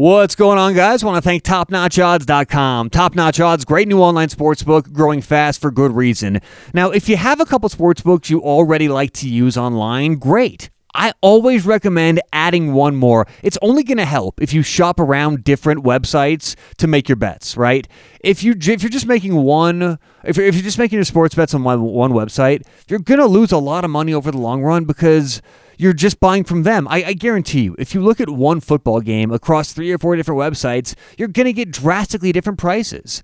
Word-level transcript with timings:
What's 0.00 0.34
going 0.34 0.56
on, 0.56 0.72
guys? 0.72 1.04
want 1.04 1.16
to 1.16 1.20
thank 1.20 1.42
TopNotchOdds.com. 1.42 2.88
Top 2.88 3.14
Notch 3.14 3.38
Odds, 3.38 3.66
great 3.66 3.86
new 3.86 4.00
online 4.00 4.28
sportsbook, 4.28 4.94
growing 4.94 5.20
fast 5.20 5.60
for 5.60 5.70
good 5.70 5.92
reason. 5.92 6.40
Now, 6.72 6.88
if 6.88 7.06
you 7.06 7.18
have 7.18 7.38
a 7.38 7.44
couple 7.44 7.68
sportsbooks 7.68 8.30
you 8.30 8.40
already 8.40 8.88
like 8.88 9.12
to 9.12 9.28
use 9.28 9.58
online, 9.58 10.14
great. 10.14 10.70
I 10.94 11.12
always 11.20 11.66
recommend 11.66 12.22
adding 12.32 12.72
one 12.72 12.96
more. 12.96 13.26
It's 13.42 13.58
only 13.60 13.82
going 13.82 13.98
to 13.98 14.06
help 14.06 14.40
if 14.40 14.54
you 14.54 14.62
shop 14.62 14.98
around 14.98 15.44
different 15.44 15.84
websites 15.84 16.56
to 16.78 16.86
make 16.86 17.06
your 17.06 17.16
bets, 17.16 17.58
right? 17.58 17.86
If 18.20 18.42
you 18.42 18.54
if 18.58 18.82
you're 18.82 18.88
just 18.88 19.06
making 19.06 19.34
one, 19.34 19.98
if 20.24 20.38
you're, 20.38 20.46
if 20.46 20.54
you're 20.54 20.64
just 20.64 20.78
making 20.78 20.96
your 20.96 21.04
sports 21.04 21.34
bets 21.34 21.52
on 21.52 21.62
one 21.62 22.12
website, 22.12 22.62
you're 22.88 23.00
going 23.00 23.20
to 23.20 23.26
lose 23.26 23.52
a 23.52 23.58
lot 23.58 23.84
of 23.84 23.90
money 23.90 24.14
over 24.14 24.30
the 24.30 24.38
long 24.38 24.62
run 24.62 24.86
because 24.86 25.42
you're 25.80 25.94
just 25.94 26.20
buying 26.20 26.44
from 26.44 26.64
them. 26.64 26.86
I, 26.88 27.04
I, 27.04 27.12
guarantee 27.14 27.62
you, 27.62 27.76
if 27.78 27.94
you 27.94 28.02
look 28.02 28.20
at 28.20 28.28
one 28.28 28.60
football 28.60 29.00
game 29.00 29.30
across 29.30 29.72
three 29.72 29.90
or 29.90 29.96
four 29.96 30.14
different 30.14 30.38
websites, 30.38 30.94
you're 31.16 31.28
going 31.28 31.46
to 31.46 31.54
get 31.54 31.70
drastically 31.70 32.32
different 32.32 32.58
prices. 32.58 33.22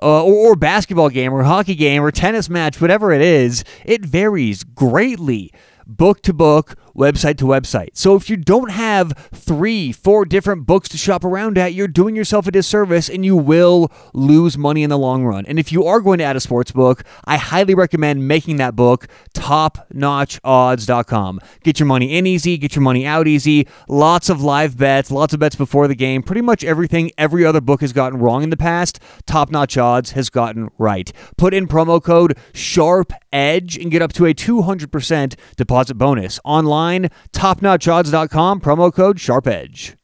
Uh, 0.00 0.22
or, 0.22 0.52
or 0.52 0.56
basketball 0.56 1.08
game 1.08 1.32
or 1.32 1.42
hockey 1.42 1.74
game 1.74 2.02
or 2.02 2.12
tennis 2.12 2.48
match, 2.48 2.80
whatever 2.80 3.10
it 3.12 3.22
is, 3.22 3.64
it 3.84 4.04
varies 4.04 4.62
greatly 4.62 5.50
book 5.86 6.20
to 6.22 6.32
book, 6.32 6.76
website 6.96 7.36
to 7.38 7.44
website. 7.44 7.90
So 7.94 8.16
if 8.16 8.30
you 8.30 8.36
don't 8.36 8.70
have 8.70 9.12
three, 9.32 9.92
four 9.92 10.24
different 10.24 10.66
books 10.66 10.88
to 10.90 10.98
shop 10.98 11.24
around 11.24 11.58
at, 11.58 11.74
you're 11.74 11.88
doing 11.88 12.16
yourself 12.16 12.46
a 12.46 12.50
disservice 12.50 13.08
and 13.08 13.24
you 13.24 13.36
will 13.36 13.90
lose 14.14 14.58
money 14.58 14.82
in 14.82 14.90
the 14.90 14.98
long 14.98 15.24
run. 15.24 15.46
And 15.46 15.58
if 15.58 15.72
you 15.72 15.84
are 15.84 16.00
going 16.00 16.18
to 16.18 16.24
add 16.24 16.36
a 16.36 16.40
sports 16.40 16.72
book, 16.72 17.04
I 17.24 17.36
highly 17.36 17.74
recommend 17.74 18.26
making 18.26 18.56
that 18.56 18.76
book 18.76 19.06
topnotchodds.com. 19.34 21.40
Get 21.62 21.78
your 21.78 21.86
money 21.86 22.16
in 22.16 22.26
easy, 22.26 22.56
get 22.56 22.74
your 22.74 22.82
money 22.82 23.06
out 23.06 23.28
easy, 23.28 23.68
lots 23.88 24.28
of 24.28 24.42
live 24.42 24.76
bets, 24.76 25.10
lots 25.10 25.34
of 25.34 25.40
bets 25.40 25.56
before 25.56 25.88
the 25.88 25.94
game. 25.94 26.22
Pretty 26.22 26.42
much 26.42 26.64
everything 26.64 27.10
every 27.18 27.44
other 27.44 27.60
book 27.60 27.80
has 27.80 27.92
gotten 27.92 28.18
wrong 28.18 28.42
in 28.42 28.50
the 28.50 28.56
past, 28.56 28.98
Top 29.26 29.50
Notch 29.50 29.76
Odds 29.76 30.12
has 30.12 30.30
gotten 30.30 30.70
right. 30.78 31.12
Put 31.36 31.54
in 31.54 31.68
promo 31.68 32.02
code 32.02 32.36
SHARP 32.52 33.12
EDGE 33.32 33.76
and 33.76 33.90
get 33.90 34.02
up 34.02 34.12
to 34.14 34.26
a 34.26 34.34
200% 34.34 35.34
deposit 35.56 35.94
bonus. 35.94 36.40
Online, 36.44 36.85
topnotchodds.com, 37.32 38.60
promo 38.60 38.92
code 38.92 39.18
SHARPEDGE. 39.18 39.96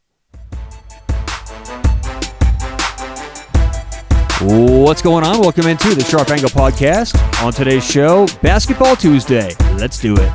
What's 4.45 5.03
going 5.03 5.25
on? 5.25 5.39
Welcome 5.39 5.69
into 5.69 5.95
the 5.95 6.03
Sharp 6.03 6.29
Angle 6.31 6.51
Podcast. 6.51 7.17
On 7.45 7.53
today's 7.53 7.89
show, 7.89 8.27
Basketball 8.43 8.97
Tuesday. 8.97 9.55
Let's 9.77 10.01
do 10.01 10.15
it. 10.19 10.33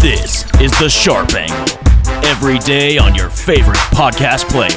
This 0.00 0.44
is 0.58 0.70
the 0.78 0.88
Sharp 0.88 1.34
Angle. 1.34 1.78
Every 2.24 2.58
day 2.60 2.96
on 2.96 3.14
your 3.14 3.28
favorite 3.28 3.76
podcast 3.92 4.48
player. 4.48 4.70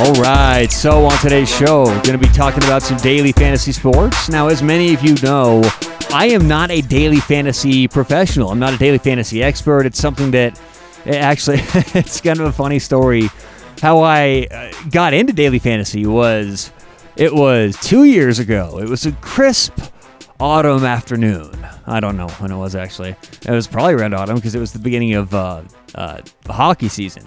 All 0.00 0.14
right, 0.14 0.70
so 0.70 1.04
on 1.04 1.18
today's 1.18 1.54
show, 1.54 1.84
we're 1.84 2.02
going 2.02 2.18
to 2.18 2.26
be 2.26 2.32
talking 2.32 2.64
about 2.64 2.82
some 2.82 2.96
daily 2.98 3.32
fantasy 3.32 3.72
sports. 3.72 4.30
Now, 4.30 4.48
as 4.48 4.62
many 4.62 4.94
of 4.94 5.02
you 5.02 5.14
know, 5.22 5.60
I 6.10 6.28
am 6.30 6.48
not 6.48 6.70
a 6.70 6.80
daily 6.80 7.20
fantasy 7.20 7.86
professional. 7.86 8.50
I'm 8.50 8.58
not 8.58 8.72
a 8.72 8.78
daily 8.78 8.98
fantasy 8.98 9.42
expert. 9.42 9.84
It's 9.84 9.98
something 9.98 10.30
that 10.30 10.58
eh, 11.04 11.16
actually, 11.16 11.58
it's 11.94 12.20
kind 12.20 12.40
of 12.40 12.46
a 12.46 12.52
funny 12.52 12.78
story. 12.78 13.28
How 13.82 14.00
I 14.00 14.46
uh, 14.50 14.72
got 14.90 15.12
into 15.12 15.32
daily 15.34 15.58
fantasy 15.58 16.06
was 16.06 16.72
it 17.16 17.34
was 17.34 17.76
two 17.80 18.04
years 18.04 18.38
ago. 18.38 18.78
It 18.78 18.88
was 18.88 19.04
a 19.04 19.12
crisp 19.12 19.78
autumn 20.40 20.84
afternoon. 20.84 21.66
I 21.86 22.00
don't 22.00 22.16
know 22.16 22.28
when 22.28 22.52
it 22.52 22.56
was 22.56 22.74
actually. 22.74 23.14
It 23.46 23.50
was 23.50 23.66
probably 23.66 23.94
around 23.94 24.14
autumn 24.14 24.36
because 24.36 24.54
it 24.54 24.60
was 24.60 24.72
the 24.72 24.78
beginning 24.78 25.14
of 25.14 25.34
uh, 25.34 25.62
uh, 25.94 26.22
hockey 26.46 26.88
season. 26.88 27.26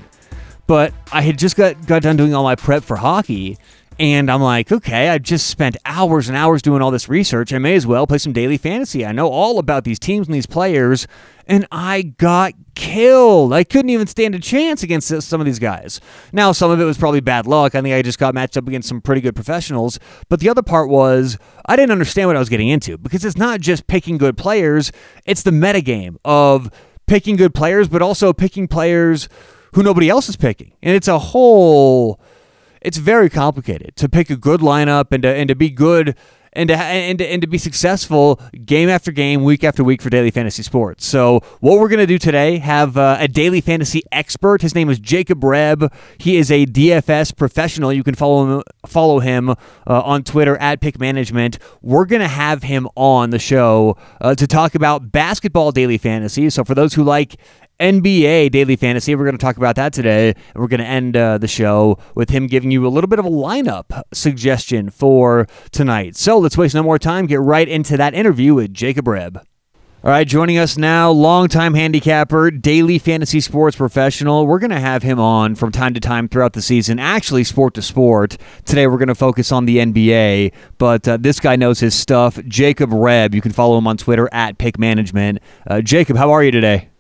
But 0.65 0.93
I 1.11 1.21
had 1.21 1.37
just 1.37 1.55
got, 1.55 1.85
got 1.85 2.01
done 2.01 2.17
doing 2.17 2.33
all 2.33 2.43
my 2.43 2.55
prep 2.55 2.83
for 2.83 2.95
hockey. 2.95 3.57
And 4.01 4.31
I'm 4.31 4.41
like, 4.41 4.71
okay, 4.71 5.09
I 5.09 5.19
just 5.19 5.45
spent 5.45 5.77
hours 5.85 6.27
and 6.27 6.35
hours 6.35 6.63
doing 6.63 6.81
all 6.81 6.89
this 6.89 7.07
research. 7.07 7.53
I 7.53 7.59
may 7.59 7.75
as 7.75 7.85
well 7.85 8.07
play 8.07 8.17
some 8.17 8.33
daily 8.33 8.57
fantasy. 8.57 9.05
I 9.05 9.11
know 9.11 9.29
all 9.29 9.59
about 9.59 9.83
these 9.83 9.99
teams 9.99 10.25
and 10.25 10.33
these 10.33 10.47
players. 10.47 11.05
And 11.45 11.67
I 11.71 12.01
got 12.01 12.53
killed. 12.73 13.53
I 13.53 13.63
couldn't 13.63 13.91
even 13.91 14.07
stand 14.07 14.33
a 14.33 14.39
chance 14.39 14.81
against 14.81 15.09
some 15.21 15.39
of 15.39 15.45
these 15.45 15.59
guys. 15.59 16.01
Now, 16.33 16.51
some 16.51 16.71
of 16.71 16.81
it 16.81 16.83
was 16.83 16.97
probably 16.97 17.19
bad 17.19 17.45
luck. 17.45 17.75
I 17.75 17.81
think 17.83 17.93
I 17.93 18.01
just 18.01 18.17
got 18.17 18.33
matched 18.33 18.57
up 18.57 18.67
against 18.67 18.89
some 18.89 19.01
pretty 19.01 19.21
good 19.21 19.35
professionals. 19.35 19.99
But 20.29 20.39
the 20.39 20.49
other 20.49 20.63
part 20.63 20.89
was 20.89 21.37
I 21.67 21.75
didn't 21.75 21.91
understand 21.91 22.27
what 22.27 22.35
I 22.35 22.39
was 22.39 22.49
getting 22.49 22.69
into 22.69 22.97
because 22.97 23.23
it's 23.23 23.37
not 23.37 23.61
just 23.61 23.85
picking 23.85 24.17
good 24.17 24.35
players, 24.35 24.91
it's 25.27 25.43
the 25.43 25.51
metagame 25.51 26.17
of 26.25 26.71
picking 27.05 27.35
good 27.35 27.53
players, 27.53 27.87
but 27.87 28.01
also 28.01 28.33
picking 28.33 28.67
players 28.67 29.29
who 29.75 29.83
nobody 29.83 30.09
else 30.09 30.27
is 30.27 30.37
picking. 30.37 30.73
And 30.81 30.95
it's 30.95 31.07
a 31.07 31.19
whole 31.19 32.19
it's 32.81 32.97
very 32.97 33.29
complicated 33.29 33.95
to 33.97 34.09
pick 34.09 34.29
a 34.29 34.35
good 34.35 34.61
lineup 34.61 35.11
and 35.11 35.23
to, 35.23 35.29
and 35.29 35.47
to 35.47 35.55
be 35.55 35.69
good 35.69 36.15
and 36.53 36.67
to, 36.67 36.75
and, 36.75 37.19
to, 37.19 37.25
and 37.25 37.41
to 37.41 37.47
be 37.47 37.57
successful 37.57 38.41
game 38.65 38.89
after 38.89 39.11
game, 39.11 39.43
week 39.43 39.63
after 39.63 39.83
week 39.83 40.01
for 40.01 40.09
daily 40.09 40.31
fantasy 40.31 40.63
sports. 40.63 41.05
So, 41.05 41.39
what 41.59 41.79
we're 41.79 41.87
going 41.87 41.99
to 41.99 42.07
do 42.07 42.17
today 42.17 42.57
have 42.57 42.97
uh, 42.97 43.17
a 43.19 43.27
daily 43.27 43.61
fantasy 43.61 44.01
expert. 44.11 44.61
His 44.61 44.75
name 44.75 44.89
is 44.89 44.99
Jacob 44.99 45.41
Rebb. 45.41 45.93
He 46.17 46.35
is 46.35 46.51
a 46.51 46.65
DFS 46.65 47.35
professional. 47.35 47.93
You 47.93 48.03
can 48.03 48.15
follow 48.15 48.57
him 48.57 48.63
follow 48.85 49.19
him 49.19 49.49
uh, 49.51 49.55
on 49.87 50.23
Twitter 50.23 50.57
at 50.57 50.81
Pick 50.81 50.99
Management. 50.99 51.57
We're 51.81 52.05
going 52.05 52.21
to 52.21 52.27
have 52.27 52.63
him 52.63 52.87
on 52.95 53.29
the 53.29 53.39
show 53.39 53.95
uh, 54.19 54.35
to 54.35 54.45
talk 54.45 54.75
about 54.75 55.11
basketball 55.11 55.71
daily 55.71 55.97
fantasy. 55.97 56.49
So, 56.49 56.65
for 56.65 56.75
those 56.75 56.95
who 56.95 57.03
like 57.03 57.37
NBA 57.81 58.51
Daily 58.51 58.75
Fantasy. 58.75 59.15
We're 59.15 59.25
going 59.25 59.37
to 59.37 59.43
talk 59.43 59.57
about 59.57 59.75
that 59.75 59.91
today. 59.91 60.35
We're 60.55 60.67
going 60.67 60.81
to 60.81 60.85
end 60.85 61.17
uh, 61.17 61.39
the 61.39 61.47
show 61.47 61.97
with 62.15 62.29
him 62.29 62.47
giving 62.47 62.69
you 62.69 62.85
a 62.85 62.89
little 62.89 63.07
bit 63.07 63.19
of 63.19 63.25
a 63.25 63.29
lineup 63.29 64.03
suggestion 64.13 64.89
for 64.91 65.47
tonight. 65.71 66.15
So 66.15 66.37
let's 66.37 66.57
waste 66.57 66.75
no 66.75 66.83
more 66.83 66.99
time. 66.99 67.25
Get 67.25 67.41
right 67.41 67.67
into 67.67 67.97
that 67.97 68.13
interview 68.13 68.53
with 68.53 68.73
Jacob 68.73 69.05
Rebb. 69.05 69.43
All 70.03 70.09
right, 70.09 70.27
joining 70.27 70.57
us 70.57 70.77
now, 70.77 71.11
longtime 71.11 71.75
handicapper, 71.75 72.49
daily 72.49 72.97
fantasy 72.97 73.39
sports 73.39 73.75
professional. 73.75 74.47
We're 74.47 74.57
going 74.57 74.71
to 74.71 74.79
have 74.79 75.03
him 75.03 75.19
on 75.19 75.53
from 75.53 75.71
time 75.71 75.93
to 75.93 75.99
time 75.99 76.27
throughout 76.27 76.53
the 76.53 76.61
season, 76.61 76.97
actually, 76.97 77.43
sport 77.43 77.75
to 77.75 77.83
sport. 77.83 78.37
Today, 78.65 78.87
we're 78.87 78.97
going 78.97 79.09
to 79.09 79.15
focus 79.15 79.51
on 79.51 79.65
the 79.65 79.77
NBA, 79.77 80.53
but 80.79 81.07
uh, 81.07 81.17
this 81.17 81.39
guy 81.39 81.55
knows 81.55 81.79
his 81.79 81.93
stuff. 81.93 82.39
Jacob 82.47 82.89
Rebb. 82.89 83.35
You 83.35 83.41
can 83.41 83.51
follow 83.51 83.77
him 83.77 83.85
on 83.85 83.97
Twitter 83.97 84.27
at 84.31 84.57
Pick 84.57 84.79
Management. 84.79 85.37
Uh, 85.67 85.81
Jacob, 85.81 86.17
how 86.17 86.31
are 86.31 86.43
you 86.43 86.49
today? 86.49 86.90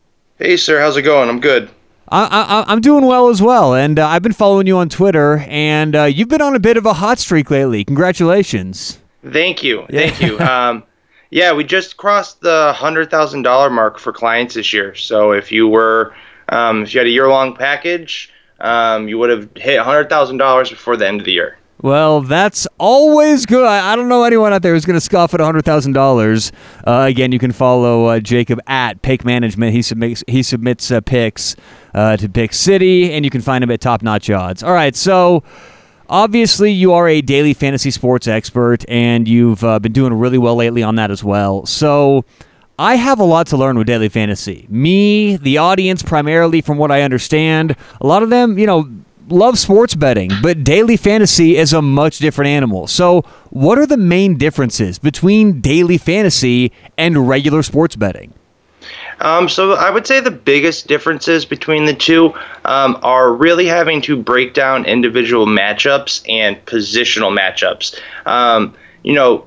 Hey, 0.41 0.57
sir, 0.57 0.79
how's 0.79 0.97
it 0.97 1.03
going? 1.03 1.29
I'm 1.29 1.39
good. 1.39 1.69
I, 2.07 2.65
am 2.67 2.81
doing 2.81 3.05
well 3.05 3.29
as 3.29 3.43
well, 3.43 3.75
and 3.75 3.99
uh, 3.99 4.07
I've 4.07 4.23
been 4.23 4.33
following 4.33 4.65
you 4.65 4.75
on 4.77 4.89
Twitter, 4.89 5.45
and 5.47 5.95
uh, 5.95 6.05
you've 6.05 6.29
been 6.29 6.41
on 6.41 6.55
a 6.55 6.59
bit 6.59 6.77
of 6.77 6.85
a 6.87 6.93
hot 6.93 7.19
streak 7.19 7.51
lately. 7.51 7.85
Congratulations! 7.85 8.97
Thank 9.23 9.61
you, 9.61 9.85
thank 9.91 10.19
you. 10.19 10.39
Um, 10.51 10.83
yeah, 11.29 11.53
we 11.53 11.63
just 11.63 11.97
crossed 11.97 12.41
the 12.41 12.73
hundred 12.73 13.11
thousand 13.11 13.43
dollar 13.43 13.69
mark 13.69 13.99
for 13.99 14.11
clients 14.11 14.55
this 14.55 14.73
year. 14.73 14.95
So 14.95 15.31
if 15.31 15.51
you 15.51 15.67
were, 15.67 16.15
um, 16.49 16.81
if 16.81 16.93
you 16.95 16.99
had 17.01 17.07
a 17.07 17.11
year 17.11 17.29
long 17.29 17.55
package, 17.55 18.33
um, 18.59 19.07
you 19.07 19.19
would 19.19 19.29
have 19.29 19.47
hit 19.55 19.79
hundred 19.79 20.09
thousand 20.09 20.37
dollars 20.37 20.71
before 20.71 20.97
the 20.97 21.07
end 21.07 21.21
of 21.21 21.25
the 21.25 21.33
year. 21.33 21.59
Well, 21.81 22.21
that's 22.21 22.67
always 22.77 23.47
good. 23.47 23.65
I, 23.65 23.93
I 23.93 23.95
don't 23.95 24.07
know 24.07 24.23
anyone 24.23 24.53
out 24.53 24.61
there 24.61 24.73
who's 24.73 24.85
going 24.85 24.97
to 24.97 25.01
scoff 25.01 25.33
at 25.33 25.39
$100,000. 25.39 26.51
Uh, 26.85 27.05
again, 27.07 27.31
you 27.31 27.39
can 27.39 27.51
follow 27.51 28.05
uh, 28.05 28.19
Jacob 28.19 28.59
at 28.67 29.01
Pick 29.01 29.25
Management. 29.25 29.73
He 29.73 29.81
submits, 29.81 30.23
he 30.27 30.43
submits 30.43 30.91
uh, 30.91 31.01
picks 31.01 31.55
uh, 31.95 32.17
to 32.17 32.29
Pick 32.29 32.53
City, 32.53 33.11
and 33.11 33.25
you 33.25 33.31
can 33.31 33.41
find 33.41 33.63
him 33.63 33.71
at 33.71 33.81
Top 33.81 34.03
Notch 34.03 34.29
Odds. 34.29 34.61
All 34.61 34.73
right, 34.73 34.95
so 34.95 35.43
obviously 36.07 36.71
you 36.71 36.93
are 36.93 37.07
a 37.07 37.21
daily 37.21 37.55
fantasy 37.55 37.89
sports 37.89 38.27
expert, 38.27 38.85
and 38.87 39.27
you've 39.27 39.63
uh, 39.63 39.79
been 39.79 39.93
doing 39.93 40.13
really 40.13 40.37
well 40.37 40.55
lately 40.55 40.83
on 40.83 40.95
that 40.95 41.09
as 41.09 41.23
well. 41.23 41.65
So 41.65 42.25
I 42.77 42.95
have 42.95 43.19
a 43.19 43.23
lot 43.23 43.47
to 43.47 43.57
learn 43.57 43.75
with 43.79 43.87
daily 43.87 44.09
fantasy. 44.09 44.67
Me, 44.69 45.35
the 45.35 45.57
audience, 45.57 46.03
primarily 46.03 46.61
from 46.61 46.77
what 46.77 46.91
I 46.91 47.01
understand, 47.01 47.75
a 47.99 48.05
lot 48.05 48.21
of 48.21 48.29
them, 48.29 48.59
you 48.59 48.67
know, 48.67 48.87
love 49.29 49.57
sports 49.57 49.95
betting, 49.95 50.31
but 50.41 50.63
daily 50.63 50.97
fantasy 50.97 51.57
is 51.57 51.73
a 51.73 51.81
much 51.81 52.19
different 52.19 52.49
animal. 52.49 52.87
So, 52.87 53.21
what 53.49 53.77
are 53.77 53.85
the 53.85 53.97
main 53.97 54.37
differences 54.37 54.99
between 54.99 55.61
daily 55.61 55.97
fantasy 55.97 56.71
and 56.97 57.27
regular 57.27 57.63
sports 57.63 57.95
betting? 57.95 58.33
Um, 59.19 59.47
so 59.47 59.73
I 59.73 59.91
would 59.91 60.07
say 60.07 60.19
the 60.19 60.31
biggest 60.31 60.87
differences 60.87 61.45
between 61.45 61.85
the 61.85 61.93
two 61.93 62.33
um, 62.65 62.99
are 63.03 63.31
really 63.31 63.67
having 63.67 64.01
to 64.03 64.17
break 64.17 64.55
down 64.55 64.85
individual 64.85 65.45
matchups 65.45 66.27
and 66.27 66.63
positional 66.65 67.31
matchups. 67.31 67.99
Um, 68.25 68.73
you 69.03 69.13
know, 69.13 69.45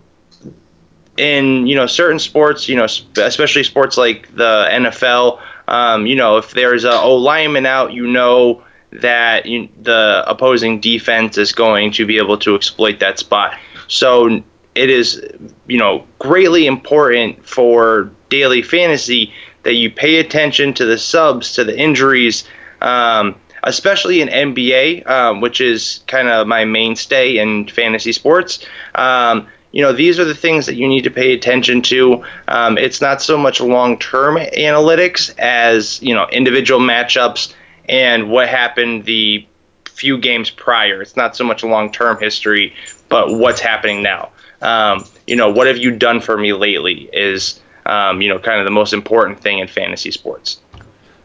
in 1.16 1.66
you 1.66 1.74
know 1.74 1.86
certain 1.86 2.18
sports, 2.18 2.68
you 2.68 2.76
know, 2.76 2.84
especially 3.16 3.64
sports 3.64 3.96
like 3.96 4.34
the 4.36 4.68
NFL, 4.70 5.40
um, 5.66 6.06
you 6.06 6.14
know, 6.14 6.36
if 6.36 6.52
there's 6.52 6.84
a 6.84 6.92
O 6.92 7.16
lineman 7.16 7.66
out, 7.66 7.92
you 7.92 8.06
know 8.06 8.62
that 8.94 9.46
you, 9.46 9.68
the 9.82 10.24
opposing 10.26 10.80
defense 10.80 11.36
is 11.36 11.52
going 11.52 11.92
to 11.92 12.06
be 12.06 12.16
able 12.16 12.38
to 12.38 12.54
exploit 12.54 13.00
that 13.00 13.18
spot. 13.18 13.58
So 13.88 14.42
it 14.74 14.90
is, 14.90 15.22
you 15.66 15.78
know, 15.78 16.06
greatly 16.18 16.66
important 16.66 17.46
for 17.46 18.10
daily 18.28 18.62
fantasy 18.62 19.32
that 19.64 19.74
you 19.74 19.90
pay 19.90 20.16
attention 20.16 20.74
to 20.74 20.84
the 20.84 20.98
subs, 20.98 21.52
to 21.54 21.64
the 21.64 21.78
injuries. 21.78 22.44
Um, 22.80 23.36
especially 23.66 24.20
in 24.20 24.28
NBA, 24.28 25.08
um, 25.08 25.40
which 25.40 25.58
is 25.58 26.04
kind 26.06 26.28
of 26.28 26.46
my 26.46 26.66
mainstay 26.66 27.38
in 27.38 27.66
fantasy 27.68 28.12
sports. 28.12 28.64
Um, 28.94 29.48
you 29.72 29.82
know, 29.82 29.92
these 29.92 30.20
are 30.20 30.24
the 30.24 30.34
things 30.34 30.66
that 30.66 30.76
you 30.76 30.86
need 30.86 31.02
to 31.02 31.10
pay 31.10 31.32
attention 31.32 31.82
to. 31.82 32.22
Um, 32.46 32.78
it's 32.78 33.00
not 33.00 33.20
so 33.20 33.36
much 33.36 33.60
long 33.60 33.98
term 33.98 34.36
analytics 34.36 35.36
as, 35.38 36.00
you 36.02 36.14
know, 36.14 36.28
individual 36.30 36.78
matchups 36.78 37.54
and 37.88 38.30
what 38.30 38.48
happened 38.48 39.04
the 39.04 39.46
few 39.94 40.18
games 40.18 40.50
prior. 40.50 41.00
It's 41.00 41.16
not 41.16 41.36
so 41.36 41.44
much 41.44 41.62
long 41.62 41.90
term 41.90 42.18
history, 42.18 42.74
but 43.08 43.38
what's 43.38 43.60
happening 43.60 44.02
now. 44.02 44.30
Um, 44.60 45.04
you 45.26 45.36
know, 45.36 45.50
what 45.50 45.66
have 45.66 45.78
you 45.78 45.90
done 45.90 46.20
for 46.20 46.36
me 46.36 46.52
lately 46.52 47.08
is, 47.12 47.60
um, 47.86 48.20
you 48.20 48.28
know, 48.28 48.38
kind 48.38 48.60
of 48.60 48.64
the 48.64 48.70
most 48.70 48.92
important 48.92 49.40
thing 49.40 49.58
in 49.58 49.68
fantasy 49.68 50.10
sports. 50.10 50.60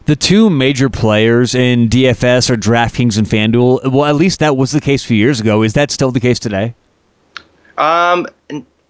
The 0.06 0.16
two 0.16 0.50
major 0.50 0.88
players 0.88 1.54
in 1.54 1.88
DFS 1.88 2.50
are 2.50 2.56
DraftKings 2.56 3.16
and 3.18 3.26
FanDuel. 3.26 3.92
Well, 3.92 4.06
at 4.06 4.16
least 4.16 4.40
that 4.40 4.56
was 4.56 4.72
the 4.72 4.80
case 4.80 5.04
a 5.04 5.08
few 5.08 5.16
years 5.16 5.40
ago. 5.40 5.62
Is 5.62 5.74
that 5.74 5.90
still 5.90 6.10
the 6.10 6.20
case 6.20 6.38
today? 6.38 6.74
Um, 7.78 8.26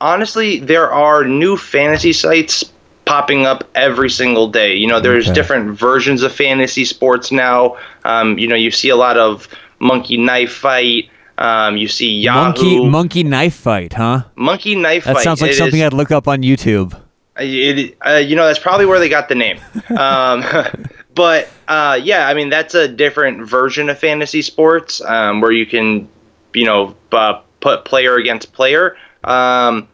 honestly, 0.00 0.60
there 0.60 0.90
are 0.90 1.24
new 1.24 1.56
fantasy 1.56 2.12
sites 2.12 2.72
popping 3.10 3.44
up 3.44 3.68
every 3.74 4.08
single 4.08 4.46
day. 4.46 4.76
You 4.76 4.86
know, 4.86 5.00
there's 5.00 5.26
okay. 5.26 5.34
different 5.34 5.76
versions 5.76 6.22
of 6.22 6.32
fantasy 6.32 6.84
sports 6.84 7.32
now. 7.32 7.76
Um, 8.04 8.38
you 8.38 8.46
know, 8.46 8.54
you 8.54 8.70
see 8.70 8.88
a 8.88 8.94
lot 8.94 9.16
of 9.16 9.48
Monkey 9.80 10.16
Knife 10.16 10.52
Fight. 10.52 11.10
Um, 11.36 11.76
you 11.76 11.88
see 11.88 12.08
Yahoo. 12.08 12.38
Monkey 12.40 12.88
Monkey 12.88 13.22
Knife 13.24 13.54
Fight, 13.54 13.94
huh? 13.94 14.22
Monkey 14.36 14.76
Knife 14.76 15.02
that 15.02 15.14
Fight. 15.14 15.18
That 15.18 15.24
sounds 15.24 15.42
like 15.42 15.50
it 15.50 15.56
something 15.56 15.80
is, 15.80 15.86
I'd 15.86 15.92
look 15.92 16.12
up 16.12 16.28
on 16.28 16.42
YouTube. 16.42 16.96
It, 17.36 17.96
uh, 18.06 18.12
you 18.12 18.36
know, 18.36 18.46
that's 18.46 18.60
probably 18.60 18.86
where 18.86 19.00
they 19.00 19.08
got 19.08 19.28
the 19.28 19.34
name. 19.34 19.58
Um, 19.90 20.44
but 21.16 21.48
uh, 21.66 21.98
yeah, 22.00 22.28
I 22.28 22.34
mean, 22.34 22.48
that's 22.48 22.76
a 22.76 22.86
different 22.86 23.44
version 23.44 23.88
of 23.88 23.98
fantasy 23.98 24.40
sports 24.40 25.00
um, 25.00 25.40
where 25.40 25.50
you 25.50 25.66
can, 25.66 26.08
you 26.54 26.64
know, 26.64 26.94
uh, 27.10 27.40
put 27.58 27.84
player 27.84 28.14
against 28.14 28.52
player. 28.52 28.96
Um, 29.24 29.88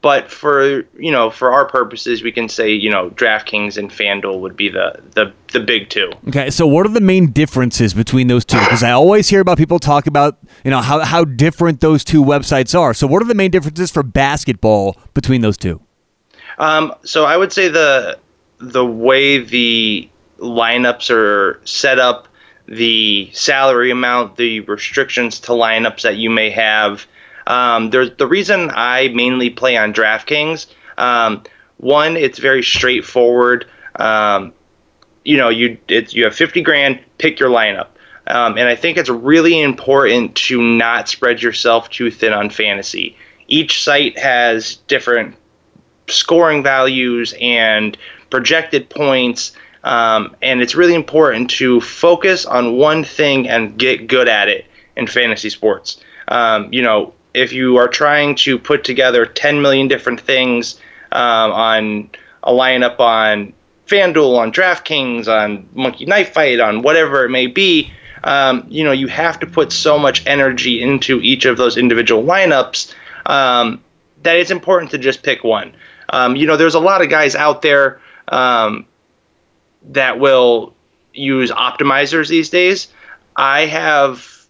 but 0.00 0.30
for 0.30 0.82
you 0.98 1.10
know, 1.10 1.30
for 1.30 1.52
our 1.52 1.64
purposes, 1.64 2.22
we 2.22 2.30
can 2.30 2.48
say 2.48 2.72
you 2.72 2.90
know, 2.90 3.10
DraftKings 3.10 3.76
and 3.76 3.90
FanDuel 3.90 4.40
would 4.40 4.56
be 4.56 4.68
the 4.68 5.00
the 5.14 5.32
the 5.52 5.60
big 5.60 5.90
two. 5.90 6.10
Okay, 6.28 6.50
so 6.50 6.66
what 6.66 6.86
are 6.86 6.90
the 6.90 7.00
main 7.00 7.32
differences 7.32 7.94
between 7.94 8.28
those 8.28 8.44
two? 8.44 8.58
Because 8.60 8.82
I 8.82 8.92
always 8.92 9.28
hear 9.28 9.40
about 9.40 9.58
people 9.58 9.78
talk 9.78 10.06
about 10.06 10.38
you 10.64 10.70
know 10.70 10.80
how 10.80 11.00
how 11.00 11.24
different 11.24 11.80
those 11.80 12.04
two 12.04 12.22
websites 12.22 12.78
are. 12.78 12.94
So 12.94 13.06
what 13.06 13.22
are 13.22 13.26
the 13.26 13.34
main 13.34 13.50
differences 13.50 13.90
for 13.90 14.02
basketball 14.02 14.96
between 15.14 15.40
those 15.40 15.56
two? 15.56 15.80
Um, 16.58 16.94
so 17.04 17.24
I 17.24 17.36
would 17.36 17.52
say 17.52 17.68
the 17.68 18.18
the 18.58 18.84
way 18.84 19.38
the 19.38 20.08
lineups 20.38 21.10
are 21.10 21.60
set 21.64 21.98
up, 21.98 22.28
the 22.66 23.30
salary 23.32 23.90
amount, 23.90 24.36
the 24.36 24.60
restrictions 24.60 25.40
to 25.40 25.52
lineups 25.52 26.02
that 26.02 26.16
you 26.16 26.30
may 26.30 26.50
have 26.50 27.06
um, 27.48 27.90
there's 27.90 28.10
the 28.18 28.26
reason 28.26 28.70
I 28.72 29.08
mainly 29.08 29.50
play 29.50 29.76
on 29.76 29.92
DraftKings. 29.92 30.66
Um, 30.98 31.42
one, 31.78 32.16
it's 32.16 32.38
very 32.38 32.62
straightforward. 32.62 33.66
Um, 33.96 34.52
you 35.24 35.38
know, 35.38 35.48
you 35.48 35.78
you 35.88 36.24
have 36.24 36.34
50 36.34 36.62
grand, 36.62 37.00
pick 37.16 37.40
your 37.40 37.48
lineup. 37.48 37.88
Um, 38.26 38.58
and 38.58 38.68
I 38.68 38.76
think 38.76 38.98
it's 38.98 39.08
really 39.08 39.60
important 39.62 40.36
to 40.36 40.60
not 40.60 41.08
spread 41.08 41.42
yourself 41.42 41.88
too 41.88 42.10
thin 42.10 42.34
on 42.34 42.50
fantasy. 42.50 43.16
Each 43.48 43.82
site 43.82 44.18
has 44.18 44.76
different 44.86 45.34
scoring 46.08 46.62
values 46.62 47.34
and 47.40 47.96
projected 48.28 48.90
points. 48.90 49.52
Um, 49.84 50.36
and 50.42 50.60
it's 50.60 50.74
really 50.74 50.94
important 50.94 51.48
to 51.52 51.80
focus 51.80 52.44
on 52.44 52.76
one 52.76 53.04
thing 53.04 53.48
and 53.48 53.78
get 53.78 54.06
good 54.06 54.28
at 54.28 54.48
it 54.48 54.66
in 54.96 55.06
fantasy 55.06 55.48
sports. 55.48 55.98
Um, 56.28 56.70
you 56.70 56.82
know, 56.82 57.14
if 57.34 57.52
you 57.52 57.76
are 57.76 57.88
trying 57.88 58.34
to 58.34 58.58
put 58.58 58.84
together 58.84 59.26
10 59.26 59.62
million 59.62 59.88
different 59.88 60.20
things 60.20 60.80
um, 61.12 61.52
on 61.52 62.10
a 62.42 62.52
lineup 62.52 62.98
on 63.00 63.52
FanDuel, 63.86 64.38
on 64.38 64.52
DraftKings, 64.52 65.28
on 65.28 65.68
Monkey 65.72 66.04
Knife 66.06 66.32
Fight, 66.32 66.60
on 66.60 66.82
whatever 66.82 67.24
it 67.24 67.30
may 67.30 67.46
be, 67.46 67.92
um, 68.24 68.66
you 68.68 68.84
know, 68.84 68.92
you 68.92 69.06
have 69.08 69.38
to 69.40 69.46
put 69.46 69.72
so 69.72 69.98
much 69.98 70.26
energy 70.26 70.82
into 70.82 71.20
each 71.20 71.44
of 71.44 71.56
those 71.56 71.76
individual 71.76 72.22
lineups 72.22 72.94
um, 73.26 73.82
that 74.22 74.36
it's 74.36 74.50
important 74.50 74.90
to 74.90 74.98
just 74.98 75.22
pick 75.22 75.44
one. 75.44 75.74
Um, 76.10 76.36
you 76.36 76.46
know, 76.46 76.56
there's 76.56 76.74
a 76.74 76.80
lot 76.80 77.02
of 77.02 77.10
guys 77.10 77.34
out 77.34 77.62
there 77.62 78.00
um, 78.28 78.86
that 79.90 80.18
will 80.18 80.74
use 81.12 81.50
optimizers 81.50 82.28
these 82.28 82.50
days. 82.50 82.88
I 83.36 83.66
have, 83.66 84.46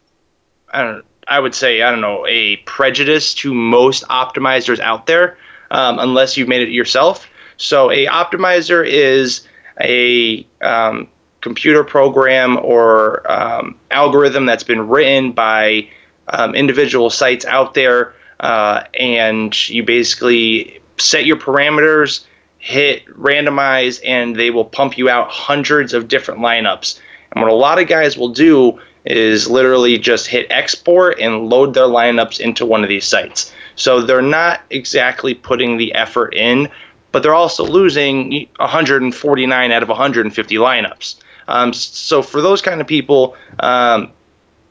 I 0.72 0.82
don't 0.82 0.98
know, 0.98 1.02
I 1.28 1.40
would 1.40 1.54
say, 1.54 1.82
I 1.82 1.90
don't 1.90 2.00
know, 2.00 2.26
a 2.26 2.56
prejudice 2.58 3.34
to 3.34 3.54
most 3.54 4.02
optimizers 4.08 4.80
out 4.80 5.06
there, 5.06 5.36
um, 5.70 5.98
unless 5.98 6.36
you've 6.36 6.48
made 6.48 6.62
it 6.62 6.70
yourself. 6.70 7.28
So, 7.56 7.90
a 7.90 8.06
optimizer 8.06 8.86
is 8.86 9.46
a 9.80 10.46
um, 10.62 11.08
computer 11.40 11.84
program 11.84 12.56
or 12.58 13.30
um, 13.30 13.78
algorithm 13.90 14.46
that's 14.46 14.64
been 14.64 14.88
written 14.88 15.32
by 15.32 15.88
um, 16.28 16.54
individual 16.54 17.10
sites 17.10 17.44
out 17.44 17.74
there, 17.74 18.14
uh, 18.40 18.84
and 18.98 19.68
you 19.68 19.82
basically 19.82 20.80
set 20.98 21.26
your 21.26 21.36
parameters, 21.36 22.24
hit 22.58 23.06
randomize, 23.06 24.00
and 24.04 24.36
they 24.36 24.50
will 24.50 24.64
pump 24.64 24.98
you 24.98 25.08
out 25.08 25.30
hundreds 25.30 25.92
of 25.92 26.08
different 26.08 26.40
lineups. 26.40 27.00
And 27.32 27.42
what 27.42 27.50
a 27.50 27.54
lot 27.54 27.80
of 27.80 27.88
guys 27.88 28.16
will 28.16 28.30
do 28.30 28.80
is 29.08 29.48
literally 29.48 29.98
just 29.98 30.26
hit 30.26 30.46
export 30.50 31.18
and 31.18 31.48
load 31.48 31.72
their 31.72 31.84
lineups 31.84 32.38
into 32.38 32.66
one 32.66 32.82
of 32.82 32.90
these 32.90 33.06
sites. 33.06 33.52
So 33.74 34.02
they're 34.02 34.20
not 34.20 34.60
exactly 34.70 35.34
putting 35.34 35.78
the 35.78 35.94
effort 35.94 36.34
in, 36.34 36.68
but 37.10 37.22
they're 37.22 37.34
also 37.34 37.64
losing 37.64 38.46
149 38.56 39.72
out 39.72 39.82
of 39.82 39.88
150 39.88 40.54
lineups. 40.56 41.16
Um, 41.48 41.72
so 41.72 42.20
for 42.22 42.42
those 42.42 42.60
kind 42.60 42.82
of 42.82 42.86
people, 42.86 43.34
um, 43.60 44.12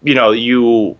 you 0.03 0.13
know, 0.13 0.31
you 0.31 0.95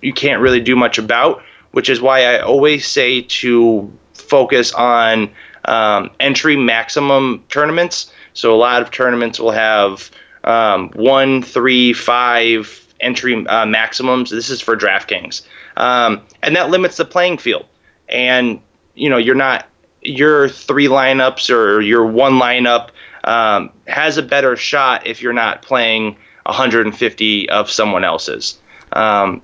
you 0.00 0.14
can't 0.14 0.40
really 0.40 0.60
do 0.60 0.76
much 0.76 0.96
about, 0.98 1.42
which 1.72 1.90
is 1.90 2.00
why 2.00 2.24
I 2.24 2.40
always 2.40 2.86
say 2.86 3.22
to 3.22 3.92
focus 4.14 4.72
on 4.72 5.30
um, 5.66 6.10
entry 6.20 6.56
maximum 6.56 7.44
tournaments. 7.50 8.10
So 8.32 8.54
a 8.54 8.56
lot 8.56 8.80
of 8.80 8.90
tournaments 8.90 9.38
will 9.38 9.50
have 9.50 10.10
um, 10.46 10.90
one, 10.94 11.42
three, 11.42 11.92
five 11.92 12.86
entry 13.00 13.46
uh, 13.46 13.66
maximums. 13.66 14.30
This 14.30 14.48
is 14.48 14.60
for 14.60 14.76
DraftKings, 14.76 15.46
um, 15.76 16.22
and 16.42 16.56
that 16.56 16.70
limits 16.70 16.96
the 16.96 17.04
playing 17.04 17.38
field. 17.38 17.66
And 18.08 18.60
you 18.94 19.10
know, 19.10 19.18
you're 19.18 19.34
not 19.34 19.68
your 20.02 20.48
three 20.48 20.86
lineups 20.86 21.50
or 21.50 21.80
your 21.80 22.06
one 22.06 22.34
lineup 22.34 22.90
um, 23.24 23.70
has 23.86 24.18
a 24.18 24.22
better 24.22 24.56
shot 24.56 25.06
if 25.06 25.20
you're 25.20 25.32
not 25.32 25.62
playing 25.62 26.16
150 26.44 27.50
of 27.50 27.70
someone 27.70 28.04
else's. 28.04 28.58
Um, 28.92 29.42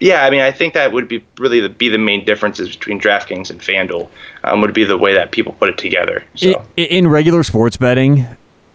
yeah, 0.00 0.24
I 0.24 0.30
mean, 0.30 0.40
I 0.40 0.52
think 0.52 0.74
that 0.74 0.92
would 0.92 1.08
be 1.08 1.24
really 1.38 1.60
the, 1.60 1.68
be 1.68 1.88
the 1.88 1.98
main 1.98 2.24
differences 2.24 2.68
between 2.70 3.00
DraftKings 3.00 3.50
and 3.50 3.60
FanDuel. 3.60 4.08
Um, 4.44 4.60
would 4.60 4.72
be 4.72 4.84
the 4.84 4.96
way 4.96 5.12
that 5.14 5.32
people 5.32 5.52
put 5.54 5.68
it 5.68 5.78
together. 5.78 6.24
So. 6.36 6.64
In, 6.76 6.84
in 6.86 7.08
regular 7.08 7.42
sports 7.42 7.76
betting, 7.76 8.24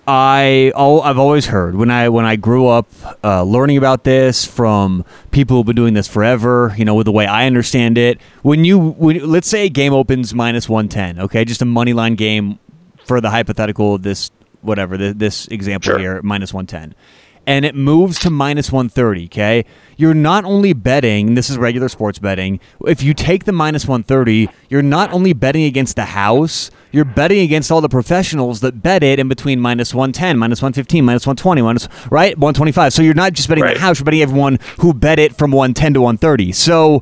I 0.06 0.74
oh 0.76 1.00
I've 1.00 1.18
always 1.18 1.46
heard 1.46 1.76
when 1.76 1.90
I 1.90 2.10
when 2.10 2.26
I 2.26 2.36
grew 2.36 2.68
up 2.68 2.88
uh, 3.24 3.44
learning 3.44 3.78
about 3.78 4.04
this 4.04 4.44
from 4.46 5.06
people 5.32 5.58
who've 5.58 5.66
been 5.66 5.78
doing 5.78 5.94
this 5.94 6.10
forever. 6.10 6.74
You 6.78 6.84
know, 6.84 6.96
with 6.96 7.06
the 7.06 7.12
way 7.12 7.26
I 7.26 7.46
understand 7.48 7.98
it, 7.98 8.20
when 8.42 8.66
you 8.66 8.78
when 8.78 9.26
let's 9.30 9.48
say 9.48 9.66
a 9.66 9.70
game 9.70 9.94
opens 9.94 10.34
minus 10.34 10.68
one 10.68 10.90
ten, 10.90 11.20
okay, 11.20 11.46
just 11.46 11.62
a 11.62 11.66
money 11.66 11.94
line 11.94 12.16
game 12.16 12.60
for 13.06 13.22
the 13.22 13.30
hypothetical 13.30 13.98
this 13.98 14.32
whatever 14.62 14.98
this 14.98 15.48
example 15.48 15.92
sure. 15.92 16.00
here 16.00 16.22
minus 16.22 16.54
one 16.54 16.66
ten, 16.66 16.94
and 17.48 17.64
it 17.64 17.74
moves 17.74 18.20
to 18.20 18.30
minus 18.30 18.74
one 18.74 18.90
thirty. 18.90 19.26
Okay, 19.26 19.64
you're 19.96 20.14
not 20.14 20.44
only 20.44 20.74
betting. 20.74 21.36
This 21.36 21.50
is 21.50 21.58
regular 21.58 21.88
sports 21.88 22.20
betting. 22.20 22.60
If 22.86 23.04
you 23.04 23.14
take 23.14 23.46
the 23.46 23.54
minus 23.54 23.88
one 23.88 24.04
thirty, 24.04 24.50
you're 24.68 24.82
not 24.82 25.14
only 25.14 25.32
betting 25.32 25.64
against 25.64 25.96
the 25.96 26.06
house 26.06 26.72
you're 26.94 27.04
betting 27.04 27.40
against 27.40 27.72
all 27.72 27.82
the 27.82 27.90
professionals 27.90 28.62
that 28.62 28.84
bet 28.84 29.04
it 29.04 29.20
in 29.20 29.28
between 29.28 29.60
minus 29.60 29.94
110, 29.94 30.38
minus 30.38 30.62
115, 30.62 31.04
minus 31.04 31.26
120, 31.26 31.62
minus, 31.64 31.90
right? 32.10 32.38
125. 32.38 32.94
So 32.94 33.02
you're 33.02 33.16
not 33.16 33.34
just 33.34 33.50
betting 33.50 33.64
right. 33.64 33.74
the 33.74 33.82
house, 33.82 34.00
you're 34.00 34.06
betting 34.06 34.22
everyone 34.22 34.60
who 34.80 34.94
bet 34.94 35.18
it 35.18 35.36
from 35.36 35.52
110 35.52 35.96
to 35.96 36.02
130. 36.02 36.52
So 36.52 37.02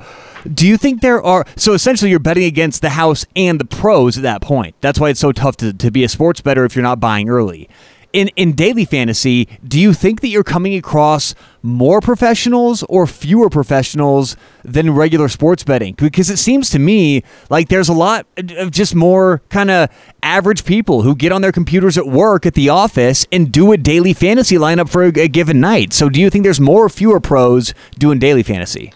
do 0.52 0.66
you 0.66 0.78
think 0.78 1.02
there 1.02 1.22
are, 1.22 1.46
so 1.58 1.74
essentially 1.74 2.10
you're 2.10 2.20
betting 2.20 2.46
against 2.46 2.82
the 2.82 2.92
house 2.92 3.26
and 3.36 3.60
the 3.60 3.66
pros 3.66 4.18
at 4.18 4.24
that 4.24 4.42
point. 4.42 4.76
That's 4.80 4.98
why 4.98 5.10
it's 5.10 5.20
so 5.20 5.34
tough 5.34 5.58
to, 5.58 5.74
to 5.74 5.92
be 5.92 6.06
a 6.06 6.10
sports 6.10 6.40
better 6.40 6.64
if 6.64 6.74
you're 6.74 6.84
not 6.84 7.02
buying 7.02 7.30
early. 7.30 7.70
In 8.14 8.30
in 8.36 8.54
daily 8.54 8.86
fantasy, 8.86 9.48
do 9.68 9.80
you 9.80 9.94
think 9.94 10.22
that 10.22 10.28
you're 10.28 10.44
coming 10.44 10.76
across 10.76 11.36
more 11.64 12.02
professionals 12.02 12.84
or 12.84 13.06
fewer 13.06 13.50
professionals 13.50 14.36
than 14.64 14.92
regular 14.92 15.30
sports 15.30 15.64
betting? 15.64 15.94
Because 15.96 16.30
it 16.30 16.38
seems 16.38 16.70
to 16.72 16.80
me 16.80 17.24
like 17.50 17.70
there's 17.70 17.90
a 17.90 17.94
lot 17.94 18.26
of 18.38 18.72
just 18.72 18.96
more 18.96 19.42
kind 19.50 19.72
of 19.72 19.90
average 20.24 20.66
people 20.66 21.02
who 21.02 21.16
get 21.16 21.32
on 21.32 21.42
their 21.42 21.52
computers 21.52 21.98
at 21.98 22.08
work 22.08 22.46
at 22.46 22.54
the 22.54 22.70
office 22.70 23.26
and 23.32 23.52
do 23.52 23.72
a 23.72 23.78
daily 23.78 24.14
fantasy 24.14 24.56
lineup 24.56 24.90
for 24.90 25.04
a, 25.04 25.08
a 25.20 25.28
given 25.28 25.60
night. 25.60 25.94
So 25.94 26.10
do 26.10 26.20
you 26.20 26.30
think 26.30 26.44
there's 26.44 26.60
more 26.60 26.86
or 26.86 26.90
fewer 26.90 27.20
pros 27.20 27.74
doing 27.98 28.20
daily 28.20 28.44
fantasy? 28.44 28.94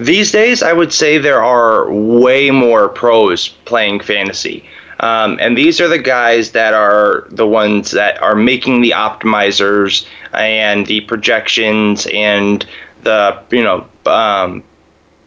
These 0.00 0.32
days, 0.32 0.62
I 0.62 0.72
would 0.72 0.94
say 0.94 1.18
there 1.18 1.42
are 1.42 1.92
way 1.92 2.50
more 2.50 2.88
pros 2.88 3.48
playing 3.48 4.00
fantasy. 4.00 4.64
Um, 5.00 5.38
and 5.40 5.56
these 5.56 5.80
are 5.80 5.88
the 5.88 5.98
guys 5.98 6.52
that 6.52 6.74
are 6.74 7.26
the 7.30 7.46
ones 7.46 7.90
that 7.92 8.20
are 8.22 8.34
making 8.34 8.82
the 8.82 8.90
optimizers 8.90 10.06
and 10.32 10.86
the 10.86 11.00
projections 11.02 12.06
and 12.12 12.66
the 13.02 13.42
you 13.50 13.62
know 13.62 13.88
um, 14.06 14.62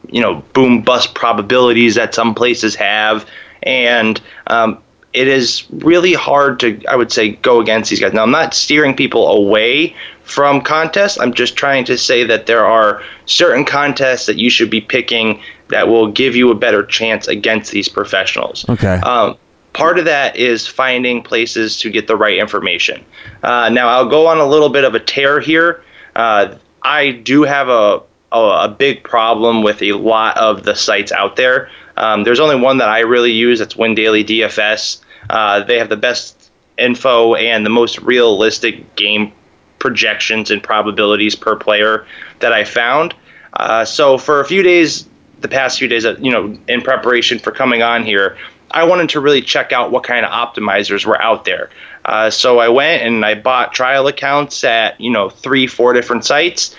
you 0.10 0.22
know 0.22 0.44
boom 0.54 0.82
bust 0.82 1.16
probabilities 1.16 1.96
that 1.96 2.14
some 2.14 2.36
places 2.36 2.76
have, 2.76 3.28
and 3.64 4.22
um, 4.48 4.82
it 5.14 5.28
is 5.28 5.64
really 5.72 6.14
hard 6.14 6.60
to 6.60 6.84
I 6.86 6.96
would 6.96 7.12
say 7.12 7.32
go 7.32 7.60
against 7.60 7.90
these 7.90 8.00
guys. 8.00 8.14
Now 8.14 8.24
I'm 8.24 8.32
not 8.32 8.54
steering 8.54 8.96
people 8.96 9.28
away 9.28 9.96
from 10.24 10.62
contests. 10.62 11.20
I'm 11.20 11.34
just 11.34 11.56
trying 11.56 11.84
to 11.86 11.98
say 11.98 12.24
that 12.24 12.46
there 12.46 12.66
are 12.66 13.02
certain 13.26 13.66
contests 13.66 14.28
that 14.28 14.38
you 14.38 14.52
should 14.52 14.70
be 14.70 14.82
picking 14.82 15.42
that 15.70 15.88
will 15.88 16.12
give 16.12 16.36
you 16.36 16.52
a 16.52 16.56
better 16.56 16.86
chance 16.86 17.28
against 17.28 17.72
these 17.72 17.90
professionals. 17.90 18.66
Okay. 18.70 19.00
Um, 19.00 19.36
part 19.74 20.00
of 20.00 20.06
that 20.06 20.38
is 20.38 20.68
finding 20.68 21.22
places 21.22 21.80
to 21.80 21.90
get 21.90 22.08
the 22.08 22.16
right 22.16 22.38
information. 22.38 23.04
Uh, 23.42 23.70
now, 23.70 23.90
I'll 23.90 24.10
go 24.10 24.28
on 24.28 24.40
a 24.40 24.46
little 24.46 24.70
bit 24.70 24.84
of 24.84 24.96
a 24.96 25.00
tear 25.00 25.40
here. 25.40 25.84
Uh, 26.16 26.56
I 26.84 27.12
do 27.12 27.44
have 27.44 27.70
a, 27.70 28.02
a, 28.32 28.40
a, 28.40 28.68
big 28.68 29.04
problem 29.04 29.64
with 29.64 29.82
a 29.82 29.94
lot 29.94 30.38
of 30.38 30.64
the 30.64 30.76
sites 30.76 31.12
out 31.12 31.36
there. 31.36 31.70
Um, 31.98 32.24
there's 32.24 32.40
only 32.40 32.56
one 32.56 32.78
that 32.78 32.90
I 32.90 33.00
really 33.00 33.32
use. 33.32 33.60
That's 33.60 33.76
Win 33.76 33.96
Daily 33.96 34.24
DFS. 34.24 35.02
Uh, 35.30 35.64
they 35.64 35.80
have 35.80 35.90
the 35.90 35.98
best 35.98 36.52
info 36.78 37.36
and 37.36 37.66
the 37.66 37.70
most 37.70 38.00
realistic 38.00 38.96
game 38.96 39.32
projections 39.80 40.52
and 40.52 40.62
probabilities 40.62 41.36
per 41.36 41.56
player 41.56 42.06
that 42.40 42.54
I 42.54 42.64
found. 42.64 43.14
Uh, 43.54 43.86
so 43.86 44.18
for 44.18 44.40
a 44.40 44.46
few 44.46 44.64
days, 44.64 45.08
the 45.42 45.48
past 45.48 45.78
few 45.78 45.88
days, 45.88 46.06
you 46.20 46.32
know, 46.32 46.58
in 46.68 46.82
preparation 46.82 47.38
for 47.38 47.52
coming 47.52 47.84
on 47.84 48.04
here, 48.04 48.38
I 48.74 48.84
wanted 48.84 49.10
to 49.10 49.20
really 49.20 49.42
check 49.42 49.72
out 49.72 49.92
what 49.92 50.04
kind 50.04 50.26
of 50.26 50.32
optimizers 50.32 51.06
were 51.06 51.22
out 51.22 51.46
there. 51.46 51.70
Uh, 52.06 52.30
so 52.30 52.60
I 52.60 52.68
went 52.70 53.04
and 53.04 53.24
I 53.24 53.36
bought 53.36 53.74
trial 53.74 54.08
accounts 54.08 54.64
at 54.64 55.00
you 55.00 55.12
know 55.12 55.30
three, 55.30 55.68
four 55.68 55.94
different 55.94 56.26
sites, 56.26 56.76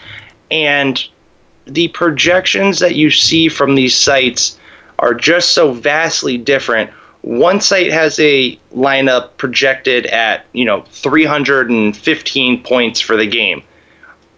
and 0.51 1.03
the 1.67 1.89
projections 1.89 2.81
that 2.81 2.95
you 2.95 3.11
see 3.11 3.49
from 3.49 3.75
these 3.75 3.95
sites 3.95 4.59
are 4.99 5.15
just 5.15 5.53
so 5.53 5.73
vastly 5.73 6.37
different. 6.37 6.91
One 7.23 7.61
site 7.61 7.91
has 7.91 8.19
a 8.19 8.59
lineup 8.75 9.37
projected 9.39 10.07
at 10.07 10.45
you 10.53 10.65
know 10.65 10.83
315 10.83 12.63
points 12.63 13.01
for 13.01 13.17
the 13.17 13.27
game. 13.27 13.63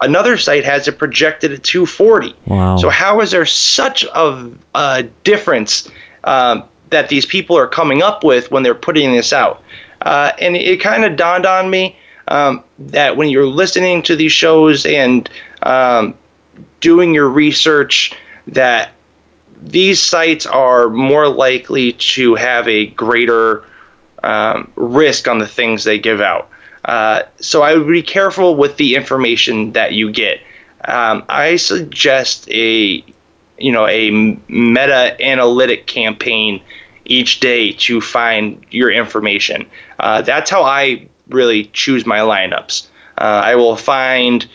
Another 0.03 0.37
site 0.37 0.65
has 0.65 0.87
it 0.87 0.99
projected 0.99 1.53
at 1.53 1.65
240. 1.65 2.37
Wow. 2.47 2.77
So 2.77 2.91
how 2.91 3.23
is 3.23 3.31
there 3.31 3.47
such 3.47 4.05
a, 4.05 4.51
a 4.75 5.05
difference? 5.25 5.91
Um, 6.25 6.65
that 6.90 7.09
these 7.09 7.26
people 7.26 7.57
are 7.57 7.66
coming 7.66 8.02
up 8.02 8.25
with 8.25 8.50
when 8.50 8.62
they're 8.62 8.75
putting 8.75 9.12
this 9.12 9.33
out. 9.33 9.62
Uh, 10.02 10.33
and 10.38 10.57
it 10.57 10.81
kind 10.81 11.05
of 11.05 11.16
dawned 11.16 11.47
on 11.47 11.71
me 11.71 11.97
um, 12.28 12.62
that 12.78 13.16
when 13.16 13.28
you're 13.28 13.47
listening 13.47 14.02
to 14.02 14.16
these 14.16 14.33
shows 14.33 14.87
and 14.87 15.28
um, 15.62 16.14
doing 16.81 17.14
your 17.14 17.28
research, 17.28 18.12
that 18.47 18.93
these 19.62 20.00
sites 20.00 20.47
are 20.47 20.88
more 20.88 21.28
likely 21.28 21.93
to 21.95 22.35
have 22.35 22.69
a 22.69 22.87
greater 22.87 23.64
um, 24.23 24.71
risk 24.76 25.28
on 25.28 25.38
the 25.38 25.47
things 25.47 25.85
they 25.85 25.99
give 25.99 26.21
out. 26.21 26.50
Uh, 26.85 27.23
so 27.40 27.62
I 27.62 27.75
would 27.75 27.88
be 27.88 28.02
careful 28.02 28.55
with 28.55 28.76
the 28.76 28.95
information 28.95 29.73
that 29.73 29.93
you 29.93 30.12
get. 30.12 30.40
Um, 30.85 31.25
I 31.28 31.57
suggest 31.57 32.49
a 32.50 33.05
you 33.59 33.73
know 33.73 33.87
a 33.87 34.11
meta 34.49 35.17
analytic 35.21 35.87
campaign 35.87 36.63
each 37.05 37.41
day 37.41 37.73
to 37.73 38.01
find 38.01 38.65
your 38.71 38.91
information. 38.91 39.69
Uh, 39.99 40.23
that's 40.23 40.51
how 40.51 40.63
I 40.63 41.09
really 41.29 41.67
choose 41.67 42.05
my 42.07 42.19
lineups. 42.19 42.89
Uh, 43.19 43.43
I 43.45 43.55
will 43.55 43.77
find 43.77 44.47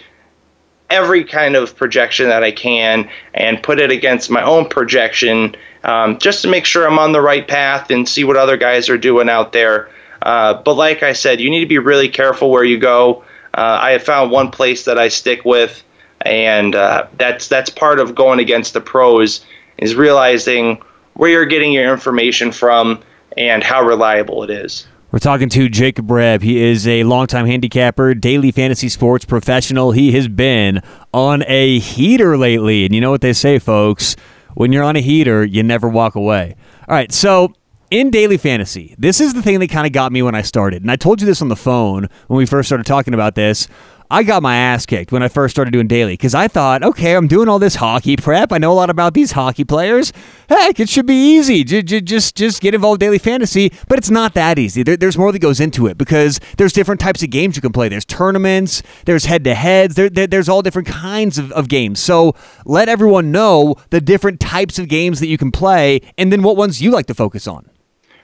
every 0.89 1.24
kind 1.24 1.55
of 1.55 1.75
projection 1.75 2.27
that 2.27 2.43
I 2.43 2.51
can 2.51 3.10
and 3.34 3.63
put 3.63 3.79
it 3.79 3.91
against 3.91 4.29
my 4.29 4.43
own 4.43 4.67
projection 4.67 5.55
um, 5.84 6.20
just 6.20 6.41
to 6.43 6.50
make 6.50 6.65
sure 6.65 6.86
I'm 6.86 7.00
on 7.00 7.13
the 7.13 7.22
right 7.22 7.48
path 7.48 7.89
and 7.89 8.08
see 8.08 8.24
what 8.25 8.36
other 8.36 8.58
guys 8.58 8.89
are 8.89 8.98
doing 8.98 9.29
out 9.29 9.53
there. 9.53 9.89
Uh, 10.22 10.62
but 10.62 10.75
like 10.75 11.01
I 11.01 11.13
said, 11.13 11.39
you 11.39 11.50
need 11.50 11.62
to 11.62 11.67
be 11.67 11.79
really 11.79 12.10
careful 12.10 12.51
where 12.51 12.63
you 12.63 12.77
go. 12.77 13.24
Uh, 13.53 13.79
I 13.81 13.91
have 13.91 14.03
found 14.03 14.31
one 14.31 14.51
place 14.51 14.86
that 14.86 14.98
I 14.98 15.08
stick 15.08 15.43
with 15.46 15.84
and 16.25 16.75
uh, 16.75 17.07
that's 17.17 17.47
that's 17.47 17.69
part 17.69 17.99
of 17.99 18.15
going 18.15 18.39
against 18.39 18.73
the 18.73 18.81
pros 18.81 19.45
is 19.77 19.95
realizing 19.95 20.81
where 21.13 21.29
you're 21.29 21.45
getting 21.45 21.71
your 21.71 21.91
information 21.91 22.51
from 22.51 23.01
and 23.37 23.63
how 23.63 23.85
reliable 23.85 24.43
it 24.43 24.49
is. 24.49 24.87
We're 25.11 25.19
talking 25.19 25.49
to 25.49 25.67
Jacob 25.67 26.07
Rebb. 26.07 26.41
He 26.41 26.61
is 26.61 26.87
a 26.87 27.03
longtime 27.03 27.45
handicapper, 27.45 28.13
daily 28.13 28.49
fantasy 28.51 28.87
sports 28.87 29.25
professional. 29.25 29.91
He 29.91 30.13
has 30.13 30.29
been 30.29 30.81
on 31.13 31.43
a 31.47 31.79
heater 31.79 32.37
lately. 32.37 32.85
And 32.85 32.95
you 32.95 33.01
know 33.01 33.11
what 33.11 33.19
they 33.19 33.33
say, 33.33 33.59
folks? 33.59 34.15
When 34.53 34.71
you're 34.71 34.83
on 34.83 34.95
a 34.95 35.01
heater, 35.01 35.43
you 35.43 35.63
never 35.63 35.89
walk 35.89 36.15
away. 36.15 36.55
All 36.87 36.95
right, 36.95 37.11
so 37.11 37.53
in 37.89 38.09
daily 38.09 38.37
fantasy, 38.37 38.95
this 38.97 39.19
is 39.19 39.33
the 39.33 39.41
thing 39.41 39.59
that 39.59 39.69
kind 39.69 39.85
of 39.85 39.91
got 39.91 40.13
me 40.13 40.21
when 40.21 40.33
I 40.33 40.43
started. 40.43 40.81
And 40.81 40.89
I 40.89 40.95
told 40.95 41.19
you 41.19 41.27
this 41.27 41.41
on 41.41 41.49
the 41.49 41.57
phone 41.57 42.07
when 42.27 42.37
we 42.37 42.45
first 42.45 42.69
started 42.69 42.85
talking 42.85 43.13
about 43.13 43.35
this. 43.35 43.67
I 44.12 44.24
got 44.24 44.44
my 44.44 44.58
ass 44.58 44.86
kicked 44.86 45.13
when 45.13 45.24
I 45.24 45.30
first 45.30 45.56
started 45.56 45.72
doing 45.72 45.88
daily 45.88 46.13
because 46.13 46.36
I 46.36 46.50
thought, 46.50 46.84
okay, 46.84 47.15
I'm 47.15 47.30
doing 47.30 47.48
all 47.48 47.60
this 47.60 47.75
hockey 47.75 48.18
prep. 48.18 48.51
I 48.51 48.58
know 48.58 48.74
a 48.74 48.75
lot 48.75 48.89
about 48.89 49.13
these 49.13 49.32
hockey 49.32 49.63
players. 49.63 50.12
Heck, 50.50 50.82
it 50.82 50.89
should 50.89 51.06
be 51.06 51.38
easy. 51.38 51.63
Just 51.63 52.36
just 52.36 52.62
get 52.62 52.75
involved 52.75 53.00
daily 53.00 53.20
fantasy, 53.20 53.72
but 53.88 53.98
it's 53.98 54.10
not 54.10 54.34
that 54.34 54.60
easy. 54.60 54.84
there's 54.84 55.18
more 55.18 55.32
that 55.32 55.39
goes 55.39 55.62
into 55.62 55.88
it 55.88 55.98
because 55.98 56.41
there's 56.58 56.74
different 56.74 57.00
types 57.00 57.24
of 57.24 57.30
games 57.30 57.56
you 57.56 57.62
can 57.62 57.72
play. 57.72 57.88
There's 57.88 58.03
tournaments, 58.03 58.84
there's 59.06 59.24
head 59.24 59.46
to 59.46 59.56
heads, 59.56 59.96
there's 59.96 60.50
all 60.50 60.62
different 60.62 60.89
kinds 60.89 61.38
of, 61.38 61.50
of 61.53 61.70
games. 61.70 62.01
So 62.01 62.36
let 62.65 62.89
everyone 62.89 63.32
know 63.32 63.75
the 63.91 64.01
different 64.01 64.41
types 64.41 64.77
of 64.77 64.89
games 64.89 65.22
that 65.22 65.27
you 65.27 65.38
can 65.38 65.53
play, 65.53 66.01
and 66.18 66.34
then 66.34 66.44
what 66.44 66.58
ones 66.58 66.82
you 66.82 66.91
like 66.91 67.06
to 67.06 67.13
focus 67.13 67.48
on. 67.48 67.70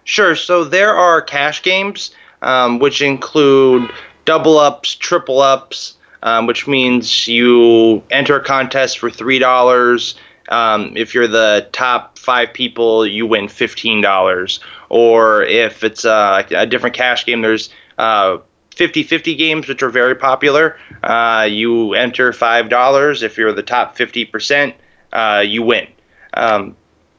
Sure. 0.03 0.36
So 0.36 0.65
there 0.65 0.94
are 0.94 1.22
cash 1.22 1.63
games, 1.63 2.13
um, 2.41 2.79
which 2.79 3.01
include 3.01 3.89
double 4.27 4.60
ups, 4.60 4.93
triple 4.93 5.39
ups, 5.39 5.98
um, 6.22 6.46
which 6.46 6.67
means 6.67 7.27
you 7.27 8.03
enter 8.12 8.36
a 8.36 8.43
contest 8.43 9.00
for 9.00 9.10
three 9.10 9.39
dollars. 9.39 10.15
Um, 10.50 10.96
if 10.96 11.15
you're 11.15 11.27
the 11.27 11.67
top 11.72 12.19
five 12.19 12.53
people, 12.53 13.07
you 13.07 13.25
win 13.25 13.48
fifteen 13.48 14.01
dollars. 14.01 14.60
Or 14.89 15.43
if 15.43 15.84
it's 15.84 16.05
uh, 16.05 16.43
a 16.51 16.67
different 16.67 16.96
cash 16.96 17.25
game, 17.25 17.41
there's 17.41 17.69
uh, 17.98 18.38
50-50 18.77 19.38
games, 19.38 19.67
which 19.67 19.84
are 19.84 19.89
very 19.89 20.15
popular. 20.15 20.77
Uh, 21.03 21.46
you 21.50 21.93
enter 21.93 22.31
five 22.31 22.69
dollars. 22.69 23.24
If 23.24 23.38
you're 23.38 23.53
the 23.53 23.63
top 23.63 23.96
fifty 23.96 24.25
percent, 24.25 24.75
uh, 25.13 25.43
you 25.46 25.63
win. 25.63 25.88
Um, 26.34 26.75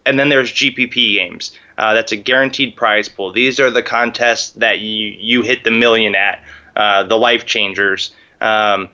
and 0.07 0.19
then 0.19 0.29
there's 0.31 0.53
GPP 0.53 1.17
games. 1.17 1.59
Uh, 1.77 1.95
that's 1.95 2.13
a 2.13 2.17
guaranteed 2.17 2.75
prize 2.77 3.09
pool. 3.09 3.31
These 3.31 3.61
are 3.61 3.71
the 3.71 3.83
contests 3.83 4.53
that 4.53 4.81
you 4.81 5.15
you 5.19 5.43
hit 5.43 5.65
the 5.65 5.71
million 5.71 6.15
at. 6.15 6.43
Uh, 6.79 7.03
the 7.03 7.17
life 7.17 7.45
changers. 7.45 8.15
Um, 8.41 8.89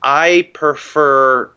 I 0.00 0.48
prefer 0.54 1.50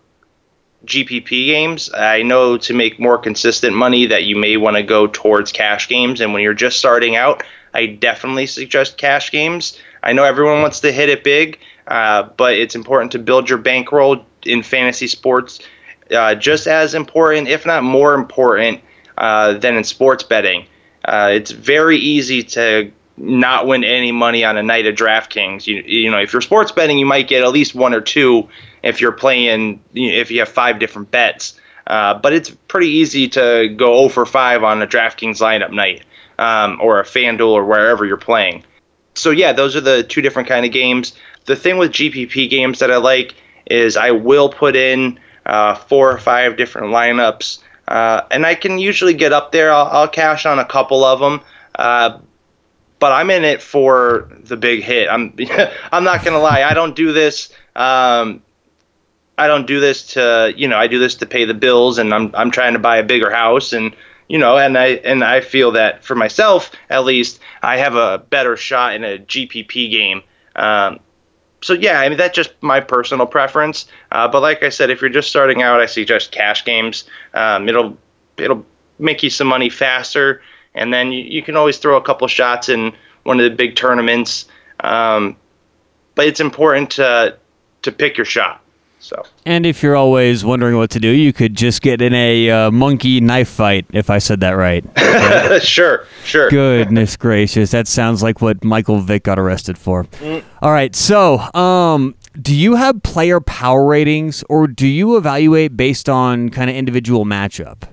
GPP 0.85 1.45
games. 1.45 1.91
I 1.93 2.23
know 2.23 2.57
to 2.57 2.73
make 2.73 2.99
more 2.99 3.19
consistent 3.19 3.75
money 3.75 4.07
that 4.07 4.23
you 4.23 4.35
may 4.35 4.57
want 4.57 4.77
to 4.77 4.83
go 4.83 5.05
towards 5.05 5.51
cash 5.51 5.87
games. 5.87 6.21
And 6.21 6.33
when 6.33 6.41
you're 6.41 6.55
just 6.55 6.79
starting 6.79 7.15
out, 7.15 7.43
I 7.75 7.85
definitely 7.85 8.47
suggest 8.47 8.97
cash 8.97 9.31
games. 9.31 9.79
I 10.01 10.13
know 10.13 10.23
everyone 10.23 10.61
wants 10.61 10.79
to 10.79 10.91
hit 10.91 11.09
it 11.09 11.23
big, 11.23 11.59
uh, 11.87 12.23
but 12.35 12.55
it's 12.55 12.73
important 12.73 13.11
to 13.11 13.19
build 13.19 13.47
your 13.47 13.59
bankroll 13.59 14.25
in 14.43 14.63
fantasy 14.63 15.07
sports. 15.07 15.59
Uh, 16.09 16.33
just 16.33 16.65
as 16.65 16.95
important, 16.95 17.47
if 17.47 17.65
not 17.65 17.83
more 17.83 18.15
important, 18.15 18.81
uh, 19.19 19.53
than 19.53 19.75
in 19.75 19.83
sports 19.83 20.23
betting. 20.23 20.65
Uh, 21.03 21.29
it's 21.31 21.51
very 21.51 21.97
easy 21.97 22.41
to 22.41 22.91
not 23.17 23.67
win 23.67 23.83
any 23.83 24.11
money 24.11 24.43
on 24.43 24.57
a 24.57 24.63
night 24.63 24.85
of 24.85 24.95
DraftKings. 24.95 25.67
You 25.67 25.83
you 25.85 26.11
know, 26.11 26.19
if 26.19 26.33
you're 26.33 26.41
sports 26.41 26.71
betting, 26.71 26.99
you 26.99 27.05
might 27.05 27.27
get 27.27 27.43
at 27.43 27.51
least 27.51 27.75
one 27.75 27.93
or 27.93 28.01
two 28.01 28.49
if 28.83 29.01
you're 29.01 29.11
playing. 29.11 29.81
if 29.93 30.31
you 30.31 30.39
have 30.39 30.49
five 30.49 30.79
different 30.79 31.11
bets, 31.11 31.59
uh, 31.87 32.15
but 32.15 32.33
it's 32.33 32.49
pretty 32.67 32.89
easy 32.89 33.27
to 33.29 33.73
go 33.75 33.99
0 33.99 34.09
for 34.09 34.25
5 34.25 34.63
on 34.63 34.81
a 34.81 34.87
DraftKings 34.87 35.39
lineup 35.39 35.71
night 35.71 36.03
um, 36.39 36.79
or 36.81 36.99
a 36.99 37.03
FanDuel 37.03 37.49
or 37.49 37.65
wherever 37.65 38.05
you're 38.05 38.17
playing. 38.17 38.63
so 39.13 39.29
yeah, 39.31 39.53
those 39.53 39.75
are 39.75 39.81
the 39.81 40.03
two 40.03 40.21
different 40.21 40.49
kind 40.49 40.65
of 40.65 40.71
games. 40.71 41.13
The 41.45 41.55
thing 41.55 41.77
with 41.77 41.91
GPP 41.91 42.49
games 42.49 42.79
that 42.79 42.91
I 42.91 42.97
like 42.97 43.35
is 43.67 43.97
I 43.97 44.11
will 44.11 44.49
put 44.49 44.75
in 44.75 45.19
uh, 45.45 45.75
four 45.75 46.11
or 46.11 46.17
five 46.17 46.57
different 46.57 46.87
lineups, 46.87 47.59
uh, 47.87 48.21
and 48.31 48.45
I 48.45 48.55
can 48.55 48.79
usually 48.79 49.13
get 49.13 49.31
up 49.31 49.51
there. 49.51 49.71
I'll, 49.71 49.85
I'll 49.85 50.07
cash 50.07 50.45
on 50.45 50.57
a 50.59 50.65
couple 50.65 51.03
of 51.03 51.19
them, 51.19 51.41
uh, 51.75 52.17
but 52.99 53.11
I'm 53.11 53.29
in 53.29 53.43
it 53.43 53.61
for 53.61 54.29
the 54.43 54.57
big 54.57 54.83
hit. 54.83 55.09
I'm 55.09 55.35
I'm 55.91 56.03
not 56.03 56.23
gonna 56.23 56.39
lie. 56.39 56.63
I 56.63 56.73
don't 56.73 56.95
do 56.95 57.11
this. 57.11 57.51
Um, 57.75 58.41
I 59.37 59.47
don't 59.47 59.67
do 59.67 59.79
this 59.79 60.13
to 60.13 60.53
you 60.55 60.67
know 60.67 60.77
I 60.77 60.87
do 60.87 60.99
this 60.99 61.15
to 61.15 61.25
pay 61.25 61.45
the 61.45 61.53
bills, 61.53 61.97
and 61.97 62.13
I'm 62.13 62.33
I'm 62.35 62.51
trying 62.51 62.73
to 62.73 62.79
buy 62.79 62.97
a 62.97 63.03
bigger 63.03 63.31
house 63.31 63.73
and 63.73 63.95
you 64.27 64.39
know, 64.39 64.57
and 64.57 64.77
I 64.77 64.87
and 64.87 65.23
I 65.23 65.41
feel 65.41 65.71
that 65.73 66.03
for 66.03 66.15
myself 66.15 66.71
at 66.89 67.05
least, 67.05 67.39
I 67.61 67.77
have 67.77 67.95
a 67.95 68.19
better 68.29 68.57
shot 68.57 68.95
in 68.95 69.03
a 69.03 69.19
GPP 69.19 69.91
game. 69.91 70.23
Um, 70.55 70.99
so 71.61 71.73
yeah, 71.73 71.99
I 71.99 72.09
mean 72.09 72.17
that's 72.17 72.35
just 72.35 72.51
my 72.61 72.79
personal 72.79 73.27
preference. 73.27 73.85
Uh, 74.11 74.27
but 74.27 74.41
like 74.41 74.63
I 74.63 74.69
said, 74.69 74.89
if 74.89 75.01
you're 75.01 75.09
just 75.09 75.29
starting 75.29 75.61
out, 75.61 75.79
I 75.79 75.85
suggest 75.85 76.31
cash 76.31 76.65
games. 76.65 77.03
Um, 77.33 77.69
it'll 77.69 77.97
it'll 78.37 78.65
make 78.97 79.21
you 79.21 79.29
some 79.29 79.47
money 79.47 79.69
faster, 79.69 80.41
and 80.75 80.93
then 80.93 81.11
you, 81.11 81.23
you 81.23 81.41
can 81.41 81.55
always 81.55 81.77
throw 81.77 81.97
a 81.97 82.01
couple 82.01 82.27
shots 82.27 82.69
in 82.69 82.93
one 83.23 83.39
of 83.39 83.49
the 83.49 83.55
big 83.55 83.75
tournaments. 83.75 84.45
Um, 84.81 85.35
but 86.13 86.27
it's 86.27 86.39
important 86.39 86.91
to 86.91 87.37
to 87.81 87.91
pick 87.91 88.17
your 88.17 88.25
shot. 88.25 88.61
So. 88.99 89.23
And 89.45 89.67
if 89.67 89.83
you're 89.83 89.95
always 89.95 90.43
wondering 90.43 90.77
what 90.77 90.89
to 90.91 90.99
do, 90.99 91.09
you 91.09 91.31
could 91.31 91.55
just 91.55 91.83
get 91.83 92.01
in 92.01 92.11
a 92.15 92.49
uh, 92.49 92.71
monkey 92.71 93.21
knife 93.21 93.49
fight. 93.49 93.85
If 93.93 94.09
I 94.09 94.17
said 94.17 94.39
that 94.39 94.53
right. 94.53 94.83
sure, 95.61 96.07
sure. 96.23 96.49
Goodness 96.49 97.15
gracious, 97.15 97.69
that 97.69 97.87
sounds 97.87 98.23
like 98.23 98.41
what 98.41 98.63
Michael 98.63 98.99
Vick 99.01 99.21
got 99.21 99.37
arrested 99.37 99.77
for. 99.77 100.05
Mm. 100.05 100.43
All 100.63 100.71
right, 100.71 100.95
so 100.95 101.37
um, 101.53 102.15
do 102.41 102.55
you 102.55 102.73
have 102.73 103.03
player 103.03 103.39
power 103.39 103.85
ratings, 103.85 104.43
or 104.49 104.65
do 104.65 104.87
you 104.87 105.17
evaluate 105.17 105.77
based 105.77 106.09
on 106.09 106.49
kind 106.49 106.71
of 106.71 106.75
individual 106.75 107.25
matchup? 107.25 107.87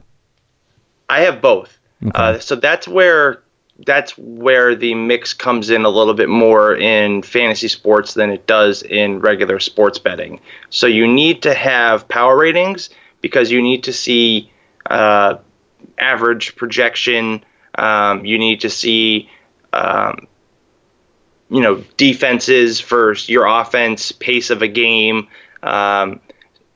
I 1.11 1.21
have 1.21 1.43
both. 1.43 1.79
Okay. 2.05 2.11
Uh, 2.15 2.39
so 2.39 2.57
that's 2.57 2.89
where 2.89 3.43
that's 3.85 4.17
where 4.19 4.75
the 4.75 4.95
mix 4.95 5.35
comes 5.35 5.71
in 5.71 5.85
a 5.85 5.89
little 5.89 6.15
bit 6.15 6.29
more 6.29 6.77
in 6.77 7.23
fantasy 7.23 7.69
sports 7.69 8.15
than 8.15 8.31
it 8.31 8.47
does 8.47 8.83
in 8.83 9.21
regular 9.21 9.59
sports 9.59 9.99
betting. 9.99 10.41
So 10.71 10.87
you 10.87 11.09
need 11.09 11.43
to 11.43 11.55
have 11.55 12.07
power 12.09 12.37
ratings 12.37 12.91
because 13.21 13.51
you 13.51 13.63
need 13.63 13.85
to 13.85 13.93
see 13.93 14.51
uh, 14.89 15.37
average 15.99 16.55
projection. 16.57 17.45
Um, 17.75 18.25
you 18.25 18.39
need 18.39 18.61
to 18.61 18.71
see, 18.71 19.31
um, 19.73 20.27
you 21.49 21.61
know, 21.61 21.83
defenses 21.97 22.81
versus 22.81 23.29
your 23.29 23.47
offense, 23.47 24.13
pace 24.13 24.51
of 24.51 24.63
a 24.63 24.69
game. 24.69 25.29
Um, 25.63 26.21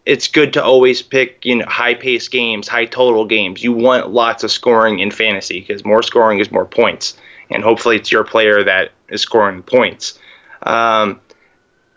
it's 0.06 0.28
good 0.28 0.52
to 0.52 0.62
always 0.62 1.02
pick 1.02 1.44
you 1.44 1.56
know 1.56 1.66
high 1.66 1.94
pace 1.94 2.28
games, 2.28 2.68
high 2.68 2.86
total 2.86 3.26
games. 3.26 3.62
You 3.62 3.72
want 3.72 4.10
lots 4.10 4.44
of 4.44 4.50
scoring 4.50 5.00
in 5.00 5.10
fantasy 5.10 5.60
because 5.60 5.84
more 5.84 6.02
scoring 6.02 6.38
is 6.38 6.50
more 6.50 6.64
points, 6.64 7.18
and 7.50 7.62
hopefully 7.62 7.96
it's 7.96 8.10
your 8.10 8.24
player 8.24 8.62
that 8.62 8.92
is 9.08 9.20
scoring 9.20 9.62
points. 9.62 10.18
Um, 10.62 11.20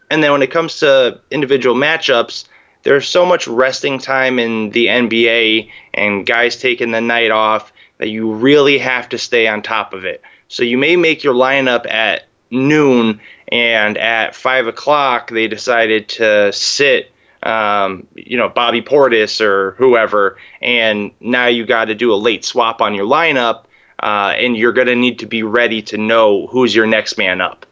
and 0.10 0.24
then 0.24 0.32
when 0.32 0.42
it 0.42 0.52
comes 0.52 0.80
to 0.80 1.22
individual 1.30 1.76
matchups, 1.76 2.48
there's 2.84 3.08
so 3.08 3.26
much 3.26 3.48
resting 3.48 4.00
time 4.00 4.40
in 4.40 4.72
the 4.72 4.88
NBA 4.88 5.70
and 5.94 6.26
guys 6.26 6.58
taking 6.58 6.92
the 6.92 7.02
night 7.02 7.30
off 7.30 7.72
that 8.00 8.10
you 8.10 8.34
really 8.34 8.80
have 8.80 9.08
to 9.10 9.18
stay 9.18 9.48
on 9.48 9.62
top 9.62 9.94
of 9.94 10.06
it. 10.06 10.22
So 10.48 10.64
you 10.64 10.78
may 10.78 10.96
make 10.96 11.24
your 11.24 11.36
lineup 11.36 11.88
at 11.88 12.24
noon, 12.50 13.22
and 13.50 14.00
at 14.00 14.36
five 14.36 14.66
o'clock 14.66 15.30
they 15.30 15.48
decided 15.48 16.10
to 16.10 16.52
sit 16.52 17.12
um, 17.44 18.08
you 18.16 18.38
know, 18.38 18.50
Bobby 18.50 18.82
Portis 18.82 19.42
or 19.42 19.72
whoever, 19.72 20.38
and 20.62 21.12
now 21.20 21.48
you 21.48 21.66
got 21.66 21.86
to 21.86 21.96
do 21.96 22.14
a 22.14 22.16
late 22.16 22.44
swap 22.44 22.82
on 22.82 22.94
your 22.94 23.06
lineup, 23.06 23.66
uh, 24.02 24.34
and 24.38 24.58
you're 24.58 24.74
going 24.74 24.88
to 24.88 24.96
need 24.96 25.20
to 25.20 25.26
be 25.26 25.44
ready 25.44 25.82
to 25.84 25.98
know 25.98 26.48
who's 26.48 26.76
your 26.76 26.86
next 26.86 27.18
man 27.18 27.42
up. 27.42 27.66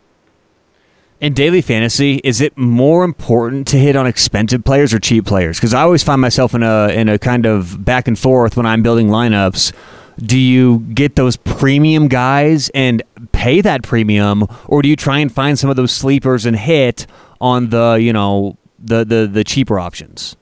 In 1.20 1.34
daily 1.34 1.62
fantasy, 1.62 2.22
is 2.24 2.42
it 2.42 2.56
more 2.56 3.04
important 3.04 3.68
to 3.70 3.78
hit 3.78 3.96
on 3.96 4.06
expensive 4.06 4.64
players 4.64 4.94
or 4.94 5.00
cheap 5.00 5.26
players? 5.26 5.58
Because 5.58 5.74
I 5.74 5.82
always 5.82 6.04
find 6.04 6.22
myself 6.22 6.54
in 6.54 6.62
a 6.62 6.90
in 6.90 7.10
a 7.10 7.18
kind 7.18 7.48
of 7.48 7.84
back 7.84 8.08
and 8.08 8.18
forth 8.18 8.56
when 8.56 8.68
I'm 8.68 8.84
building 8.84 9.08
lineups. 9.08 9.74
Do 10.20 10.38
you 10.38 10.80
get 10.94 11.16
those 11.16 11.36
premium 11.36 12.08
guys 12.08 12.70
and 12.70 13.02
pay 13.32 13.62
that 13.62 13.82
premium, 13.82 14.46
or 14.68 14.84
do 14.84 14.90
you 14.90 14.96
try 14.96 15.18
and 15.18 15.32
find 15.32 15.58
some 15.58 15.72
of 15.72 15.76
those 15.76 15.92
sleepers 15.92 16.46
and 16.46 16.56
hit 16.56 17.08
on 17.42 17.70
the 17.70 17.94
you 18.00 18.14
know 18.14 18.56
the 18.80 19.06
the 19.06 19.28
the 19.32 19.44
cheaper 19.44 19.80
options? 19.80 20.36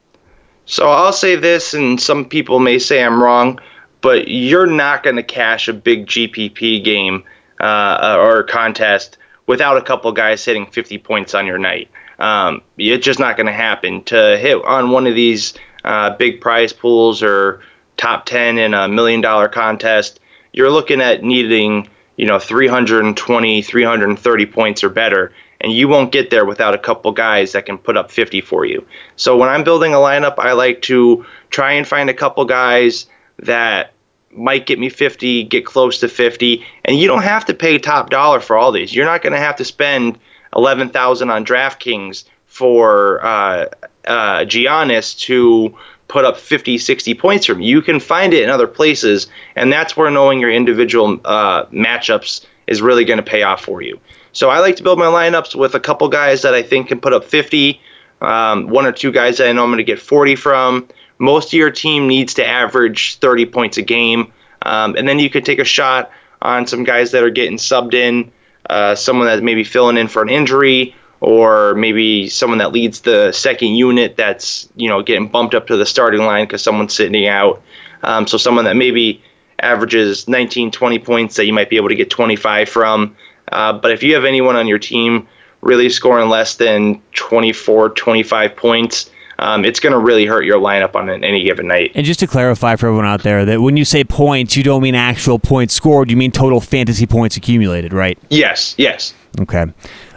So 0.66 0.90
I'll 0.90 1.14
say 1.14 1.36
this, 1.36 1.74
and 1.74 2.02
some 2.02 2.26
people 2.26 2.60
may 2.60 2.80
say 2.80 3.04
I'm 3.04 3.22
wrong, 3.22 3.60
but 4.02 4.28
you're 4.28 4.66
not 4.66 5.04
going 5.04 5.16
to 5.16 5.24
cash 5.24 5.68
a 5.68 5.74
big 5.74 6.08
GPP 6.08 6.84
game 6.84 7.24
uh, 7.60 8.18
or 8.20 8.44
contest 8.44 9.18
without 9.48 9.78
a 9.78 9.82
couple 9.82 10.12
guys 10.12 10.44
hitting 10.44 10.66
50 10.66 10.98
points 11.00 11.36
on 11.36 11.46
your 11.46 11.60
night. 11.60 11.90
Um, 12.18 12.62
it's 12.78 13.06
just 13.06 13.20
not 13.20 13.38
going 13.38 13.46
to 13.46 13.54
happen. 13.54 14.04
To 14.06 14.38
hit 14.38 14.64
on 14.66 14.90
one 14.90 15.06
of 15.06 15.16
these 15.16 15.54
uh, 15.84 16.16
big 16.16 16.42
prize 16.42 16.74
pools 16.74 17.22
or 17.22 17.62
top 17.98 18.26
10 18.26 18.58
in 18.58 18.74
a 18.74 18.88
million 18.88 19.22
dollar 19.22 19.48
contest, 19.48 20.20
you're 20.52 20.72
looking 20.72 21.02
at 21.02 21.24
needing 21.24 21.88
you 22.18 22.26
know 22.26 22.40
320, 22.40 23.62
330 23.62 24.46
points 24.48 24.84
or 24.84 24.90
better 24.90 25.34
and 25.66 25.74
you 25.74 25.88
won't 25.88 26.12
get 26.12 26.30
there 26.30 26.46
without 26.46 26.76
a 26.76 26.78
couple 26.78 27.12
guys 27.12 27.54
that 27.54 27.66
can 27.66 27.80
put 27.80 27.98
up 27.98 28.12
50 28.12 28.40
for 28.42 28.66
you. 28.66 28.86
So 29.16 29.36
when 29.36 29.50
I'm 29.50 29.64
building 29.64 29.96
a 29.96 29.98
lineup, 29.98 30.36
I 30.38 30.52
like 30.52 30.84
to 30.84 31.26
try 31.50 31.72
and 31.74 31.88
find 31.88 32.08
a 32.08 32.14
couple 32.14 32.46
guys 32.46 33.08
that 33.40 33.92
might 34.30 34.68
get 34.68 34.78
me 34.78 34.90
50, 34.90 35.46
get 35.46 35.66
close 35.66 36.00
to 36.02 36.08
50, 36.08 36.64
and 36.86 37.00
you 37.00 37.08
don't 37.08 37.24
have 37.24 37.46
to 37.46 37.56
pay 37.56 37.80
top 37.80 38.12
dollar 38.12 38.40
for 38.40 38.56
all 38.56 38.72
these. 38.72 38.94
You're 38.94 39.08
not 39.08 39.24
going 39.24 39.34
to 39.34 39.40
have 39.40 39.56
to 39.56 39.66
spend 39.66 40.20
11,000 40.56 41.32
on 41.32 41.44
DraftKings 41.44 42.26
for 42.46 43.26
uh, 43.26 43.66
uh, 44.06 44.42
Giannis 44.42 45.18
to 45.22 45.76
put 46.08 46.26
up 46.26 46.38
50, 46.38 46.78
60 46.78 47.16
points 47.16 47.48
from 47.48 47.60
you. 47.60 47.78
You 47.78 47.82
can 47.82 48.00
find 48.00 48.36
it 48.36 48.44
in 48.44 48.52
other 48.52 48.68
places, 48.68 49.26
and 49.56 49.72
that's 49.72 49.98
where 49.98 50.12
knowing 50.12 50.40
your 50.40 50.52
individual 50.52 51.20
uh, 51.26 51.66
matchups 51.66 52.46
is 52.68 52.84
really 52.84 53.04
going 53.04 53.18
to 53.18 53.24
pay 53.24 53.42
off 53.42 53.64
for 53.64 53.82
you. 53.82 54.00
So 54.36 54.50
I 54.50 54.60
like 54.60 54.76
to 54.76 54.84
build 54.84 55.00
my 55.00 55.06
lineups 55.06 55.56
with 55.56 55.76
a 55.76 55.80
couple 55.80 56.10
guys 56.10 56.42
that 56.42 56.54
I 56.54 56.62
think 56.62 56.90
can 56.90 57.00
put 57.00 57.14
up 57.14 57.24
50, 57.24 57.80
um, 58.20 58.68
one 58.68 58.86
or 58.86 58.92
two 58.92 59.14
guys 59.14 59.38
that 59.38 59.48
I 59.48 59.54
know 59.54 59.64
I'm 59.64 59.70
going 59.70 59.78
to 59.78 59.84
get 59.86 59.98
40 59.98 60.36
from. 60.36 60.90
Most 61.20 61.48
of 61.48 61.54
your 61.54 61.72
team 61.72 62.06
needs 62.06 62.34
to 62.34 62.46
average 62.46 63.18
30 63.20 63.46
points 63.46 63.78
a 63.78 63.82
game. 63.82 64.34
Um, 64.64 64.94
and 64.98 65.08
then 65.08 65.20
you 65.20 65.30
could 65.30 65.46
take 65.46 65.60
a 65.60 65.64
shot 65.64 66.12
on 66.42 66.68
some 66.68 66.84
guys 66.84 67.12
that 67.12 67.24
are 67.24 67.30
getting 67.30 67.58
subbed 67.58 67.94
in, 67.94 68.30
uh, 68.70 68.94
someone 68.96 69.28
that 69.28 69.42
maybe 69.42 69.64
filling 69.64 69.96
in 69.96 70.10
for 70.10 70.22
an 70.22 70.28
injury, 70.28 70.94
or 71.22 71.74
maybe 71.76 72.28
someone 72.28 72.58
that 72.58 72.74
leads 72.74 73.02
the 73.02 73.32
second 73.32 73.76
unit 73.76 74.18
that's 74.18 74.68
you 74.76 74.90
know 74.90 75.02
getting 75.02 75.30
bumped 75.30 75.56
up 75.56 75.66
to 75.68 75.78
the 75.78 75.86
starting 75.86 76.22
line 76.22 76.46
because 76.46 76.62
someone's 76.62 76.94
sitting 76.94 77.26
out. 77.26 77.62
Um, 78.04 78.28
so 78.28 78.38
someone 78.38 78.66
that 78.66 78.76
maybe 78.76 79.24
averages 79.60 80.28
19, 80.28 80.72
20 80.72 81.00
points 81.00 81.38
that 81.38 81.46
you 81.46 81.54
might 81.54 81.70
be 81.70 81.78
able 81.78 81.88
to 81.88 81.96
get 81.96 82.10
25 82.10 82.68
from. 82.68 83.16
Uh, 83.52 83.74
but 83.74 83.92
if 83.92 84.04
you 84.04 84.14
have 84.16 84.26
anyone 84.26 84.56
on 84.56 84.68
your 84.68 84.80
team 84.80 85.28
really 85.62 85.90
scoring 85.90 86.30
less 86.30 86.56
than 86.56 87.02
24, 87.14 87.90
25 87.90 88.56
points, 88.56 89.10
um, 89.40 89.66
it's 89.66 89.80
going 89.80 89.92
to 89.92 90.00
really 90.00 90.26
hurt 90.26 90.46
your 90.46 90.60
lineup 90.60 90.96
on 90.96 91.10
any 91.10 91.44
given 91.44 91.68
night. 91.68 91.92
And 91.96 92.06
just 92.06 92.20
to 92.22 92.28
clarify 92.28 92.76
for 92.76 92.88
everyone 92.88 93.06
out 93.06 93.24
there, 93.24 93.46
that 93.46 93.62
when 93.62 93.76
you 93.76 93.84
say 93.84 94.04
points, 94.04 94.56
you 94.56 94.64
don't 94.64 94.82
mean 94.82 94.96
actual 94.96 95.40
points 95.40 95.74
scored. 95.74 96.10
You 96.10 96.18
mean 96.18 96.32
total 96.32 96.62
fantasy 96.62 97.06
points 97.06 97.36
accumulated, 97.36 97.94
right? 97.94 98.18
Yes. 98.30 98.76
Yes. 98.78 99.14
Okay. 99.42 99.66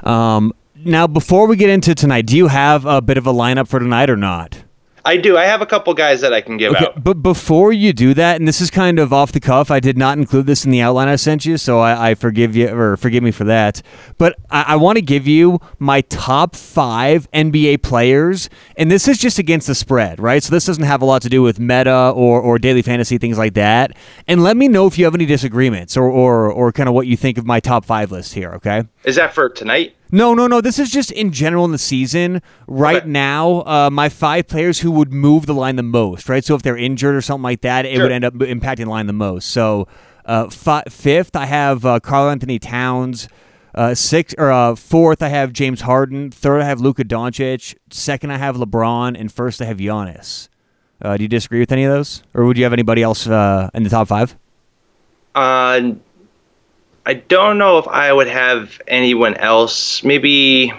Um, 0.04 0.52
now, 0.76 1.06
before 1.06 1.48
we 1.48 1.56
get 1.56 1.70
into 1.70 1.94
tonight, 1.94 2.26
do 2.26 2.36
you 2.36 2.46
have 2.46 2.86
a 2.86 3.02
bit 3.02 3.18
of 3.18 3.26
a 3.26 3.32
lineup 3.32 3.66
for 3.66 3.80
tonight 3.80 4.10
or 4.10 4.16
not? 4.16 4.62
I 5.04 5.16
do. 5.16 5.36
I 5.36 5.44
have 5.44 5.62
a 5.62 5.66
couple 5.66 5.94
guys 5.94 6.20
that 6.20 6.32
I 6.32 6.40
can 6.40 6.56
give 6.56 6.72
okay, 6.72 6.86
out. 6.86 7.02
But 7.02 7.22
before 7.22 7.72
you 7.72 7.92
do 7.92 8.14
that, 8.14 8.36
and 8.36 8.46
this 8.46 8.60
is 8.60 8.70
kind 8.70 8.98
of 8.98 9.12
off 9.12 9.32
the 9.32 9.40
cuff, 9.40 9.70
I 9.70 9.80
did 9.80 9.96
not 9.96 10.18
include 10.18 10.46
this 10.46 10.64
in 10.64 10.70
the 10.70 10.80
outline 10.80 11.08
I 11.08 11.16
sent 11.16 11.46
you, 11.46 11.56
so 11.56 11.78
I, 11.78 12.10
I 12.10 12.14
forgive 12.14 12.56
you 12.56 12.68
or 12.68 12.96
forgive 12.96 13.22
me 13.22 13.30
for 13.30 13.44
that. 13.44 13.82
But 14.18 14.36
I, 14.50 14.62
I 14.68 14.76
want 14.76 14.96
to 14.96 15.02
give 15.02 15.26
you 15.26 15.60
my 15.78 16.00
top 16.02 16.56
five 16.56 17.30
NBA 17.32 17.82
players, 17.82 18.50
and 18.76 18.90
this 18.90 19.08
is 19.08 19.18
just 19.18 19.38
against 19.38 19.66
the 19.66 19.74
spread, 19.74 20.20
right? 20.20 20.42
So 20.42 20.50
this 20.50 20.66
doesn't 20.66 20.84
have 20.84 21.02
a 21.02 21.04
lot 21.04 21.22
to 21.22 21.28
do 21.28 21.42
with 21.42 21.58
meta 21.58 22.12
or, 22.14 22.40
or 22.40 22.58
daily 22.58 22.82
fantasy 22.82 23.18
things 23.18 23.38
like 23.38 23.54
that. 23.54 23.96
And 24.26 24.42
let 24.42 24.56
me 24.56 24.68
know 24.68 24.86
if 24.86 24.98
you 24.98 25.04
have 25.04 25.14
any 25.14 25.26
disagreements 25.26 25.96
or 25.96 26.08
or, 26.08 26.50
or 26.50 26.72
kind 26.72 26.88
of 26.88 26.94
what 26.94 27.06
you 27.06 27.16
think 27.16 27.38
of 27.38 27.46
my 27.46 27.60
top 27.60 27.84
five 27.84 28.10
list 28.10 28.34
here. 28.34 28.52
Okay? 28.54 28.84
Is 29.04 29.16
that 29.16 29.34
for 29.34 29.48
tonight? 29.48 29.94
No, 30.10 30.34
no, 30.34 30.46
no. 30.46 30.60
This 30.60 30.78
is 30.78 30.90
just 30.90 31.10
in 31.12 31.32
general 31.32 31.64
in 31.64 31.72
the 31.72 31.78
season. 31.78 32.40
Right 32.66 33.02
okay. 33.02 33.08
now, 33.08 33.60
uh, 33.60 33.90
my 33.92 34.08
five 34.08 34.46
players 34.48 34.80
who 34.80 34.90
would 34.92 35.12
move 35.12 35.46
the 35.46 35.54
line 35.54 35.76
the 35.76 35.82
most, 35.82 36.28
right? 36.28 36.44
So 36.44 36.54
if 36.54 36.62
they're 36.62 36.78
injured 36.78 37.14
or 37.14 37.20
something 37.20 37.42
like 37.42 37.60
that, 37.60 37.84
it 37.84 37.94
sure. 37.94 38.04
would 38.04 38.12
end 38.12 38.24
up 38.24 38.34
impacting 38.34 38.84
the 38.84 38.90
line 38.90 39.06
the 39.06 39.12
most. 39.12 39.50
So 39.50 39.86
uh, 40.24 40.48
f- 40.50 40.92
fifth, 40.92 41.36
I 41.36 41.46
have 41.46 41.84
uh, 41.84 42.00
Karl-Anthony 42.00 42.58
Towns. 42.58 43.28
Uh, 43.74 43.94
six 43.94 44.34
or 44.38 44.50
uh, 44.50 44.74
fourth, 44.74 45.22
I 45.22 45.28
have 45.28 45.52
James 45.52 45.82
Harden. 45.82 46.30
Third, 46.30 46.62
I 46.62 46.64
have 46.64 46.80
Luka 46.80 47.04
Doncic. 47.04 47.76
Second, 47.90 48.32
I 48.32 48.38
have 48.38 48.56
LeBron, 48.56 49.18
and 49.18 49.30
first, 49.30 49.62
I 49.62 49.66
have 49.66 49.76
Giannis. 49.76 50.48
Uh, 51.00 51.16
do 51.16 51.22
you 51.22 51.28
disagree 51.28 51.60
with 51.60 51.70
any 51.70 51.84
of 51.84 51.92
those, 51.92 52.24
or 52.34 52.44
would 52.44 52.56
you 52.56 52.64
have 52.64 52.72
anybody 52.72 53.02
else 53.02 53.28
uh, 53.28 53.70
in 53.74 53.84
the 53.84 53.90
top 53.90 54.08
five? 54.08 54.36
Uh, 55.34 55.92
I 57.08 57.14
don't 57.14 57.56
know 57.56 57.78
if 57.78 57.88
I 57.88 58.12
would 58.12 58.26
have 58.26 58.80
anyone 58.86 59.34
else. 59.36 60.04
Maybe 60.04 60.72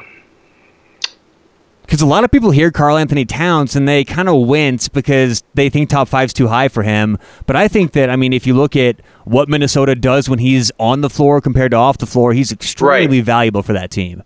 because 1.81 2.01
a 2.01 2.05
lot 2.05 2.23
of 2.23 2.29
people 2.29 2.51
hear 2.51 2.69
Karl 2.69 2.97
Anthony 2.97 3.25
Towns 3.25 3.75
and 3.75 3.87
they 3.87 4.03
kind 4.05 4.29
of 4.29 4.45
wince 4.45 4.87
because 4.87 5.41
they 5.55 5.71
think 5.71 5.89
top 5.89 6.07
five's 6.07 6.31
too 6.31 6.47
high 6.47 6.67
for 6.67 6.83
him. 6.83 7.17
But 7.47 7.55
I 7.55 7.67
think 7.67 7.93
that 7.93 8.11
I 8.11 8.15
mean, 8.15 8.31
if 8.31 8.45
you 8.45 8.53
look 8.53 8.75
at 8.75 9.01
what 9.23 9.49
Minnesota 9.49 9.95
does 9.95 10.29
when 10.29 10.37
he's 10.37 10.71
on 10.79 11.01
the 11.01 11.09
floor 11.09 11.41
compared 11.41 11.71
to 11.71 11.77
off 11.77 11.97
the 11.97 12.05
floor, 12.05 12.31
he's 12.31 12.51
extremely 12.51 13.17
right. 13.17 13.25
valuable 13.25 13.63
for 13.63 13.73
that 13.73 13.89
team. 13.89 14.21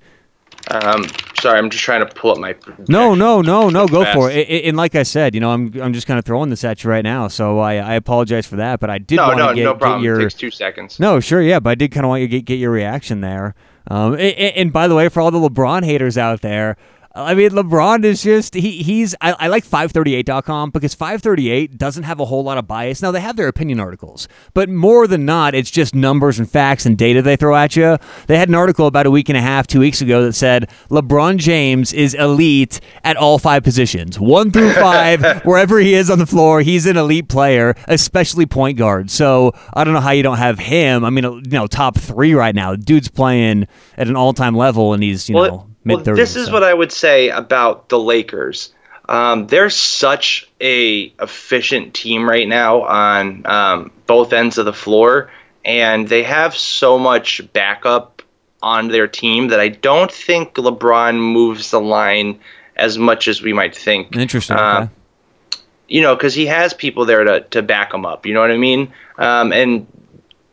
Um, 0.71 1.05
sorry, 1.43 1.59
I'm 1.59 1.69
just 1.69 1.83
trying 1.83 2.05
to 2.05 2.11
pull 2.13 2.31
up 2.31 2.37
my. 2.39 2.55
No, 2.87 3.13
no, 3.13 3.41
no, 3.41 3.69
no. 3.69 3.87
Go 3.87 4.03
fast. 4.03 4.15
for 4.15 4.31
it. 4.31 4.49
it. 4.49 4.65
And 4.65 4.75
like 4.75 4.95
I 4.95 5.03
said, 5.03 5.35
you 5.35 5.41
know, 5.41 5.51
I'm 5.51 5.79
I'm 5.79 5.93
just 5.93 6.07
kind 6.07 6.17
of 6.17 6.25
throwing 6.25 6.49
this 6.49 6.63
at 6.63 6.83
you 6.83 6.89
right 6.89 7.03
now, 7.03 7.27
so 7.27 7.59
I, 7.59 7.75
I 7.75 7.93
apologize 7.93 8.47
for 8.47 8.55
that. 8.55 8.79
But 8.79 8.89
I 8.89 8.97
did 8.97 9.17
no, 9.17 9.27
want 9.27 9.37
no, 9.37 9.49
to 9.49 9.55
get, 9.55 9.63
no 9.63 9.75
problem. 9.75 10.01
Get 10.01 10.05
your, 10.05 10.19
it 10.19 10.23
takes 10.23 10.33
two 10.33 10.51
seconds. 10.51 10.99
No, 10.99 11.19
sure, 11.19 11.41
yeah, 11.41 11.59
but 11.59 11.69
I 11.71 11.75
did 11.75 11.91
kind 11.91 12.05
of 12.05 12.09
want 12.09 12.21
you 12.21 12.27
to 12.27 12.31
get, 12.31 12.45
get 12.45 12.55
your 12.55 12.71
reaction 12.71 13.21
there. 13.21 13.53
Um, 13.87 14.13
and, 14.13 14.21
and 14.21 14.73
by 14.73 14.87
the 14.87 14.95
way, 14.95 15.09
for 15.09 15.21
all 15.21 15.29
the 15.29 15.37
LeBron 15.37 15.83
haters 15.83 16.17
out 16.17 16.41
there, 16.41 16.77
I 17.15 17.35
mean, 17.35 17.51
LeBron 17.51 18.03
is 18.05 18.23
just 18.23 18.55
he 18.55 18.81
he's 18.81 19.13
I, 19.21 19.33
I 19.33 19.47
like 19.47 19.63
538.com 19.63 20.71
because 20.71 20.95
538 20.95 21.77
doesn't 21.77 22.03
have 22.03 22.19
a 22.19 22.25
whole 22.25 22.43
lot 22.43 22.57
of 22.57 22.65
bias. 22.65 23.03
Now 23.03 23.11
they 23.11 23.21
have 23.21 23.35
their 23.35 23.47
opinion 23.47 23.79
articles, 23.79 24.27
but 24.55 24.67
more 24.67 25.05
than 25.05 25.23
not, 25.23 25.53
it's 25.53 25.69
just 25.69 25.93
numbers 25.93 26.39
and 26.39 26.49
facts 26.49 26.87
and 26.87 26.97
data 26.97 27.21
they 27.21 27.35
throw 27.35 27.55
at 27.55 27.75
you. 27.75 27.99
They 28.25 28.39
had 28.39 28.49
an 28.49 28.55
article 28.55 28.87
about 28.87 29.05
a 29.05 29.11
week 29.11 29.29
and 29.29 29.37
a 29.37 29.41
half, 29.41 29.67
two 29.67 29.79
weeks 29.79 30.01
ago 30.01 30.23
that 30.23 30.33
said 30.33 30.71
LeBron 30.89 31.37
James 31.37 31.93
is 31.93 32.15
elite 32.15 32.79
at 33.03 33.15
all 33.15 33.37
five 33.37 33.63
positions, 33.63 34.19
one 34.19 34.49
through 34.49 34.73
five, 34.73 35.43
wherever 35.45 35.77
he 35.77 35.93
is 35.93 36.09
on 36.09 36.17
the 36.17 36.25
floor, 36.25 36.61
he's 36.61 36.87
an 36.87 36.97
elite 36.97 37.29
player, 37.29 37.75
especially 37.87 38.47
point 38.47 38.75
guard. 38.75 39.11
So 39.11 39.53
I 39.75 39.83
don't 39.83 39.93
know 39.93 39.99
how 39.99 40.11
you 40.11 40.23
don't 40.23 40.39
have 40.39 40.57
him. 40.57 41.05
I 41.05 41.11
mean, 41.11 41.25
you 41.25 41.41
know, 41.51 41.67
top 41.67 41.95
three 41.95 42.33
right 42.33 42.55
now. 42.55 42.75
dude's 42.75 43.09
playing 43.09 43.67
at 43.99 44.07
an 44.07 44.15
all 44.15 44.33
time 44.33 44.55
level, 44.55 44.93
and 44.93 45.03
he's 45.03 45.29
you 45.29 45.35
well, 45.35 45.47
know 45.47 45.72
well, 45.85 45.97
this 45.97 46.35
is 46.35 46.47
so. 46.47 46.53
what 46.53 46.63
I 46.63 46.73
would 46.73 46.91
say 46.91 47.29
about 47.29 47.89
the 47.89 47.99
Lakers. 47.99 48.73
Um, 49.09 49.47
they're 49.47 49.69
such 49.69 50.49
a 50.61 51.13
efficient 51.19 51.93
team 51.93 52.27
right 52.27 52.47
now 52.47 52.83
on 52.83 53.45
um, 53.45 53.91
both 54.07 54.31
ends 54.31 54.57
of 54.57 54.65
the 54.65 54.73
floor, 54.73 55.29
and 55.65 56.07
they 56.07 56.23
have 56.23 56.55
so 56.55 56.97
much 56.97 57.41
backup 57.51 58.21
on 58.61 58.87
their 58.87 59.07
team 59.07 59.49
that 59.49 59.59
I 59.59 59.67
don't 59.67 60.11
think 60.11 60.53
LeBron 60.55 61.15
moves 61.15 61.71
the 61.71 61.81
line 61.81 62.39
as 62.77 62.97
much 62.97 63.27
as 63.27 63.41
we 63.41 63.51
might 63.51 63.75
think. 63.75 64.15
Interesting. 64.15 64.57
Uh, 64.57 64.87
okay. 64.87 65.61
You 65.89 66.01
know, 66.01 66.15
because 66.15 66.33
he 66.33 66.45
has 66.45 66.73
people 66.73 67.05
there 67.05 67.23
to, 67.25 67.41
to 67.41 67.61
back 67.61 67.93
him 67.93 68.05
up. 68.05 68.25
You 68.25 68.33
know 68.33 68.39
what 68.39 68.51
I 68.51 68.57
mean? 68.57 68.93
Um, 69.17 69.51
and 69.51 69.85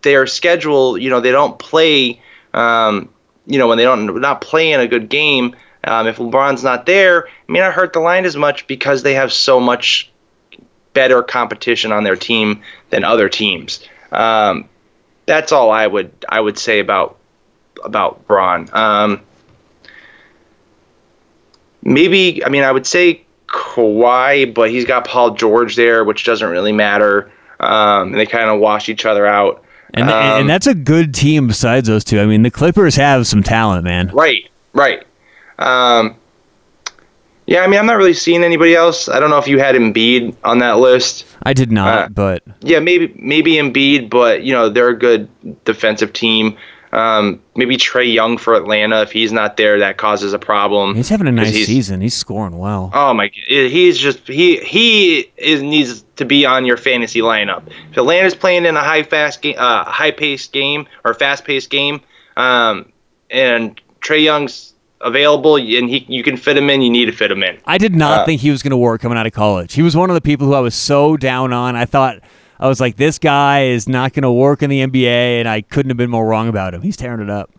their 0.03 0.27
schedule, 0.27 0.99
you 0.99 1.09
know, 1.09 1.21
they 1.21 1.31
don't 1.31 1.59
play 1.59 2.21
um, 2.53 3.09
you 3.47 3.59
know, 3.59 3.69
when 3.69 3.79
they 3.79 3.85
don't 3.85 4.21
not 4.21 4.41
playing 4.41 4.81
a 4.81 4.87
good 4.87 5.09
game, 5.09 5.57
um, 5.85 6.07
if 6.07 6.19
LeBron's 6.19 6.63
not 6.63 6.87
there, 6.87 7.21
it 7.21 7.31
may 7.49 7.61
not 7.61 7.73
hurt 7.73 7.93
the 7.93 8.01
line 8.01 8.25
as 8.25 8.37
much 8.37 8.67
because 8.67 9.03
they 9.03 9.15
have 9.15 9.33
so 9.33 9.61
much 9.61 10.11
better 10.93 11.23
competition 11.23 11.93
on 11.93 12.05
their 12.05 12.17
team 12.17 12.63
than 12.91 13.05
other 13.05 13.29
teams. 13.29 13.87
Um, 14.13 14.69
that's 15.27 15.53
all 15.53 15.71
I 15.71 15.87
would 15.87 16.13
I 16.29 16.41
would 16.41 16.59
say 16.59 16.81
about 16.81 17.17
about 17.85 18.27
Bron. 18.27 18.69
Um, 18.73 19.23
maybe 21.83 22.45
I 22.45 22.49
mean 22.49 22.63
I 22.63 22.73
would 22.73 22.87
say 22.87 23.25
Kawhi, 23.47 24.53
but 24.53 24.71
he's 24.71 24.85
got 24.85 25.07
Paul 25.07 25.35
George 25.35 25.77
there, 25.77 26.05
which 26.05 26.25
doesn't 26.25 26.49
really 26.49 26.73
matter. 26.73 27.33
Um, 27.59 28.09
and 28.09 28.15
they 28.15 28.27
kind 28.27 28.51
of 28.51 28.59
wash 28.59 28.89
each 28.89 29.05
other 29.05 29.27
out. 29.27 29.65
And, 29.95 30.09
um, 30.09 30.41
and 30.41 30.51
that's 30.51 30.67
a 30.67 30.75
good 30.75 31.15
team 31.15 31.47
besides 31.47 31.89
those 31.89 32.05
two. 32.05 32.21
I 32.21 32.27
mean, 32.27 32.43
the 32.43 32.51
Clippers 32.51 32.97
have 32.97 33.27
some 33.27 33.43
talent, 33.43 33.85
man. 33.85 34.09
Right, 34.09 34.49
right. 34.73 35.07
Um, 35.59 36.17
yeah, 37.47 37.63
I 37.63 37.67
mean, 37.67 37.81
I'm 37.81 37.87
not 37.87 37.97
really 37.97 38.15
seeing 38.15 38.45
anybody 38.45 38.77
else. 38.77 39.09
I 39.09 39.19
don't 39.19 39.29
know 39.29 39.39
if 39.39 39.49
you 39.49 39.59
had 39.59 39.75
Embiid 39.75 40.37
on 40.45 40.61
that 40.61 40.79
list. 40.79 41.27
I 41.43 41.53
did 41.53 41.73
not, 41.73 41.99
uh, 41.99 42.09
but 42.09 42.45
yeah, 42.61 42.79
maybe 42.79 43.13
maybe 43.17 43.55
Embiid, 43.55 44.09
but 44.09 44.45
you 44.45 44.53
know 44.53 44.69
they're 44.69 44.91
a 44.91 44.99
good 44.99 45.29
defensive 45.65 46.13
team. 46.13 46.57
Um, 46.93 47.41
maybe 47.55 47.77
Trae 47.77 48.13
Young 48.13 48.37
for 48.37 48.55
Atlanta. 48.55 49.03
If 49.03 49.13
he's 49.13 49.33
not 49.33 49.57
there, 49.57 49.79
that 49.79 49.97
causes 49.97 50.33
a 50.33 50.39
problem. 50.39 50.97
He's 50.97 51.09
having 51.09 51.29
a 51.29 51.33
nice 51.33 51.55
he's, 51.55 51.67
season. 51.67 52.01
He's 52.01 52.15
scoring 52.15 52.59
well. 52.59 52.91
Oh 52.93 53.15
my! 53.15 53.31
He's 53.47 53.97
just 53.97 54.27
he 54.27 54.57
he 54.59 55.31
is 55.37 55.63
needs 55.63 56.05
to 56.17 56.25
be 56.25 56.45
on 56.45 56.67
your 56.67 56.77
fantasy 56.77 57.21
lineup. 57.21 57.69
If 57.91 57.99
Atlanta's 57.99 58.35
playing 58.35 58.67
in 58.67 58.77
a 58.77 58.83
high 58.83 59.05
fast 59.05 59.41
game, 59.43 59.55
uh, 59.57 59.85
high 59.85 60.11
paced 60.11 60.53
game 60.53 60.89
or 61.05 61.15
fast 61.15 61.45
paced 61.45 61.71
game, 61.71 62.01
um, 62.37 62.93
and 63.31 63.81
Trae 64.01 64.25
Young's 64.25 64.75
available 65.01 65.57
and 65.57 65.89
he 65.89 66.05
you 66.09 66.23
can 66.23 66.37
fit 66.37 66.57
him 66.57 66.69
in, 66.71 66.83
you 66.83 66.91
need 66.91 67.07
to 67.07 67.13
fit 67.13 67.31
him 67.31 67.43
in. 67.43 67.59
I 67.67 67.79
did 67.79 67.95
not 67.95 68.21
uh, 68.21 68.25
think 68.25 68.41
he 68.41 68.51
was 68.51 68.63
going 68.63 68.73
to 68.73 68.77
work 68.77 69.01
coming 69.01 69.17
out 69.17 69.27
of 69.27 69.33
college. 69.33 69.75
He 69.75 69.83
was 69.83 69.97
one 69.97 70.11
of 70.11 70.15
the 70.15 70.21
people 70.21 70.47
who 70.47 70.55
I 70.55 70.61
was 70.61 70.75
so 70.75 71.17
down 71.17 71.53
on. 71.53 71.77
I 71.77 71.85
thought 71.85 72.21
I 72.61 72.69
was 72.69 72.79
like, 72.79 72.97
this 72.97 73.19
guy 73.19 73.65
is 73.65 73.89
not 73.89 74.13
going 74.13 74.23
to 74.23 74.31
work 74.31 74.63
in 74.63 74.69
the 74.69 74.83
NBA, 74.83 75.41
and 75.41 75.49
I 75.49 75.63
couldn't 75.63 75.89
have 75.89 75.97
been 75.97 76.11
more 76.11 76.27
wrong 76.27 76.47
about 76.47 76.75
him. 76.75 76.83
He's 76.83 76.97
tearing 76.97 77.23
it 77.23 77.31
up. 77.31 77.51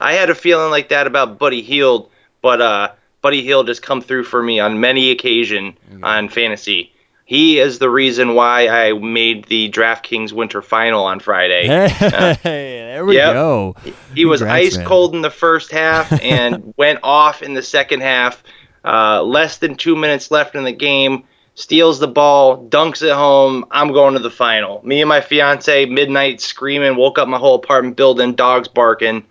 I 0.00 0.12
had 0.12 0.30
a 0.30 0.34
feeling 0.34 0.70
like 0.70 0.90
that 0.90 1.08
about 1.08 1.40
Buddy 1.40 1.60
Hield, 1.60 2.08
but 2.40 2.60
uh, 2.62 2.92
Buddy 3.20 3.42
Hield 3.42 3.66
has 3.66 3.80
come 3.80 4.00
through 4.00 4.24
for 4.24 4.40
me 4.40 4.60
on 4.60 4.78
many 4.78 5.10
occasion 5.10 5.76
mm-hmm. 5.90 6.04
on 6.04 6.28
fantasy. 6.28 6.92
He 7.24 7.58
is 7.58 7.80
the 7.80 7.90
reason 7.90 8.34
why 8.34 8.68
I 8.68 8.92
made 8.92 9.46
the 9.46 9.70
DraftKings 9.70 10.32
Winter 10.32 10.62
Final 10.62 11.04
on 11.04 11.18
Friday. 11.18 11.66
Hey, 11.88 12.92
uh, 12.92 12.94
there 12.94 13.06
we 13.06 13.16
yep. 13.16 13.32
go. 13.32 13.74
He 14.14 14.24
was 14.24 14.42
ice 14.42 14.76
man. 14.76 14.86
cold 14.86 15.14
in 15.14 15.22
the 15.22 15.30
first 15.30 15.72
half 15.72 16.12
and 16.22 16.74
went 16.76 17.00
off 17.02 17.42
in 17.42 17.54
the 17.54 17.62
second 17.62 18.02
half. 18.02 18.42
Uh, 18.84 19.22
less 19.22 19.58
than 19.58 19.76
two 19.76 19.96
minutes 19.96 20.30
left 20.30 20.54
in 20.54 20.64
the 20.64 20.72
game 20.72 21.24
steals 21.54 21.98
the 21.98 22.08
ball, 22.08 22.66
dunks 22.68 23.02
it 23.02 23.12
home. 23.12 23.64
I'm 23.70 23.92
going 23.92 24.14
to 24.14 24.20
the 24.20 24.30
final. 24.30 24.80
Me 24.84 25.00
and 25.00 25.08
my 25.08 25.20
fiance, 25.20 25.86
midnight 25.86 26.40
screaming, 26.40 26.96
woke 26.96 27.18
up 27.18 27.28
my 27.28 27.38
whole 27.38 27.56
apartment 27.56 27.96
building, 27.96 28.34
dogs 28.34 28.68
barking, 28.68 29.24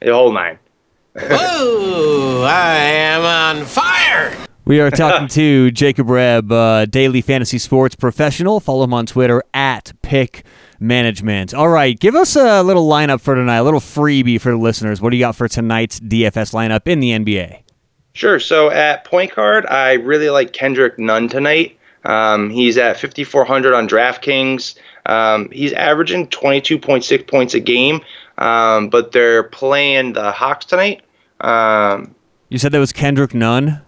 the 0.00 0.12
whole 0.12 0.32
nine. 0.32 0.58
Whoa, 1.14 2.44
I 2.46 2.76
am 2.76 3.24
on 3.24 3.66
fire. 3.66 4.36
We 4.64 4.80
are 4.80 4.90
talking 4.90 5.28
to 5.28 5.70
Jacob 5.72 6.08
Rebb, 6.08 6.52
uh, 6.52 6.84
daily 6.84 7.22
fantasy 7.22 7.58
sports 7.58 7.96
professional. 7.96 8.60
Follow 8.60 8.84
him 8.84 8.92
on 8.92 9.06
Twitter 9.06 9.42
at 9.54 9.92
Pick 10.02 10.44
Management. 10.78 11.54
All 11.54 11.70
right, 11.70 11.98
give 11.98 12.14
us 12.14 12.36
a 12.36 12.62
little 12.62 12.86
lineup 12.86 13.20
for 13.20 13.34
tonight, 13.34 13.56
a 13.56 13.62
little 13.62 13.80
freebie 13.80 14.40
for 14.40 14.52
the 14.52 14.58
listeners. 14.58 15.00
What 15.00 15.10
do 15.10 15.16
you 15.16 15.22
got 15.22 15.36
for 15.36 15.48
tonight's 15.48 15.98
DFS 16.00 16.52
lineup 16.52 16.86
in 16.86 17.00
the 17.00 17.12
NBA? 17.12 17.62
Sure. 18.18 18.40
So 18.40 18.68
at 18.68 19.04
point 19.04 19.32
guard, 19.32 19.64
I 19.66 19.92
really 19.92 20.28
like 20.28 20.52
Kendrick 20.52 20.98
Nunn 20.98 21.28
tonight. 21.28 21.78
Um, 22.04 22.50
he's 22.50 22.76
at 22.76 22.98
5,400 22.98 23.72
on 23.72 23.88
DraftKings. 23.88 24.76
Um, 25.06 25.48
he's 25.52 25.72
averaging 25.72 26.26
22.6 26.26 27.28
points 27.28 27.54
a 27.54 27.60
game, 27.60 28.00
um, 28.38 28.88
but 28.88 29.12
they're 29.12 29.44
playing 29.44 30.14
the 30.14 30.32
Hawks 30.32 30.64
tonight. 30.64 31.02
Um, 31.42 32.12
you 32.48 32.58
said 32.58 32.72
that 32.72 32.80
was 32.80 32.92
Kendrick 32.92 33.34
Nunn? 33.34 33.82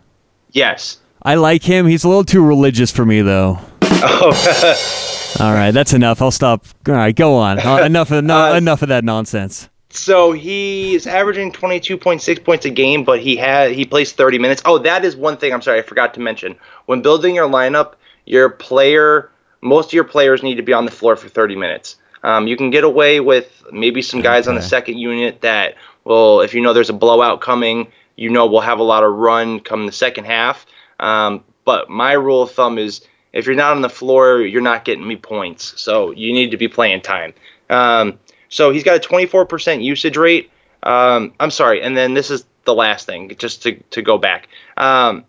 Yes. 0.53 1.01
I 1.23 1.35
like 1.35 1.65
him. 1.65 1.89
He's 1.89 2.05
a 2.05 2.09
little 2.09 2.23
too 2.23 2.47
religious 2.47 2.93
for 2.93 3.05
me, 3.05 3.23
though. 3.23 3.59
Oh. 3.83 5.37
All 5.41 5.53
right, 5.53 5.73
that's 5.73 5.93
enough. 5.93 6.23
I'll 6.23 6.31
stop. 6.31 6.67
All 6.87 6.95
right, 6.95 7.17
go 7.17 7.35
on. 7.35 7.59
Uh, 7.67 7.83
enough 7.83 8.13
of 8.13 8.23
no, 8.23 8.53
uh, 8.53 8.55
enough 8.55 8.83
of 8.83 8.91
that 8.91 9.03
nonsense. 9.03 9.69
So 9.91 10.31
he's 10.31 11.07
averaging 11.09 11.53
22.6 11.53 12.45
points 12.45 12.65
a 12.65 12.71
game, 12.71 13.03
but 13.03 13.21
he 13.21 13.37
had 13.37 13.73
he 13.73 13.85
plays 13.85 14.13
30 14.13 14.39
minutes. 14.39 14.63
Oh, 14.65 14.79
that 14.79 15.05
is 15.05 15.17
one 15.17 15.37
thing 15.37 15.53
I'm 15.53 15.63
sorry 15.63 15.81
I 15.81 15.83
forgot 15.83 16.15
to 16.15 16.21
mention. 16.21 16.57
When 16.87 17.03
building 17.03 17.35
your 17.35 17.49
lineup, 17.49 17.95
your 18.25 18.51
player, 18.51 19.31
most 19.61 19.89
of 19.89 19.93
your 19.93 20.05
players 20.05 20.43
need 20.45 20.57
to 20.57 20.63
be 20.63 20.73
on 20.73 20.85
the 20.85 20.93
floor 20.93 21.17
for 21.17 21.29
30 21.29 21.57
minutes. 21.57 21.97
Um, 22.23 22.47
you 22.47 22.57
can 22.57 22.71
get 22.71 22.85
away 22.85 23.19
with 23.19 23.65
maybe 23.73 24.01
some 24.03 24.21
guys 24.21 24.45
okay. 24.45 24.51
on 24.51 24.55
the 24.55 24.63
second 24.63 24.99
unit 24.99 25.41
that 25.41 25.75
will, 26.05 26.41
if 26.41 26.55
you 26.55 26.61
know 26.61 26.73
there's 26.73 26.91
a 26.91 26.95
blowout 26.95 27.41
coming, 27.41 27.89
you 28.17 28.31
know 28.31 28.47
we'll 28.47 28.61
have 28.61 28.79
a 28.79 28.85
lot 28.85 29.03
of 29.03 29.13
run 29.13 29.59
come 29.59 29.87
the 29.87 29.93
second 29.93 30.27
half. 30.27 30.67
Um, 31.01 31.43
but 31.65 31.91
my 31.91 32.13
rule 32.13 32.43
of 32.43 32.53
thumb 32.53 32.79
is 32.79 33.01
if 33.33 33.47
you're 33.47 33.57
not 33.57 33.73
on 33.73 33.83
the 33.83 33.89
floor, 33.89 34.41
you're 34.43 34.61
not 34.61 34.85
getting 34.85 35.07
me 35.07 35.17
points. 35.17 35.81
So 35.81 36.13
you 36.13 36.33
need 36.33 36.51
to 36.53 36.57
be 36.57 36.69
playing 36.69 37.01
time. 37.01 37.35
Um, 37.69 38.19
so 38.51 38.71
he's 38.71 38.85
got 38.85 38.97
a 38.97 39.09
24% 39.09 39.83
usage 39.83 40.17
rate. 40.17 40.51
Um, 40.83 41.33
I'm 41.41 41.51
sorry, 41.51 41.81
and 41.83 41.97
then 41.97 42.15
this 42.15 42.31
is 42.31 42.45
the 42.65 42.75
last 42.75 43.07
thing, 43.07 43.35
just 43.39 43.63
to, 43.63 43.77
to 43.91 44.03
go 44.03 44.19
back. 44.19 44.49
Um, 44.77 45.25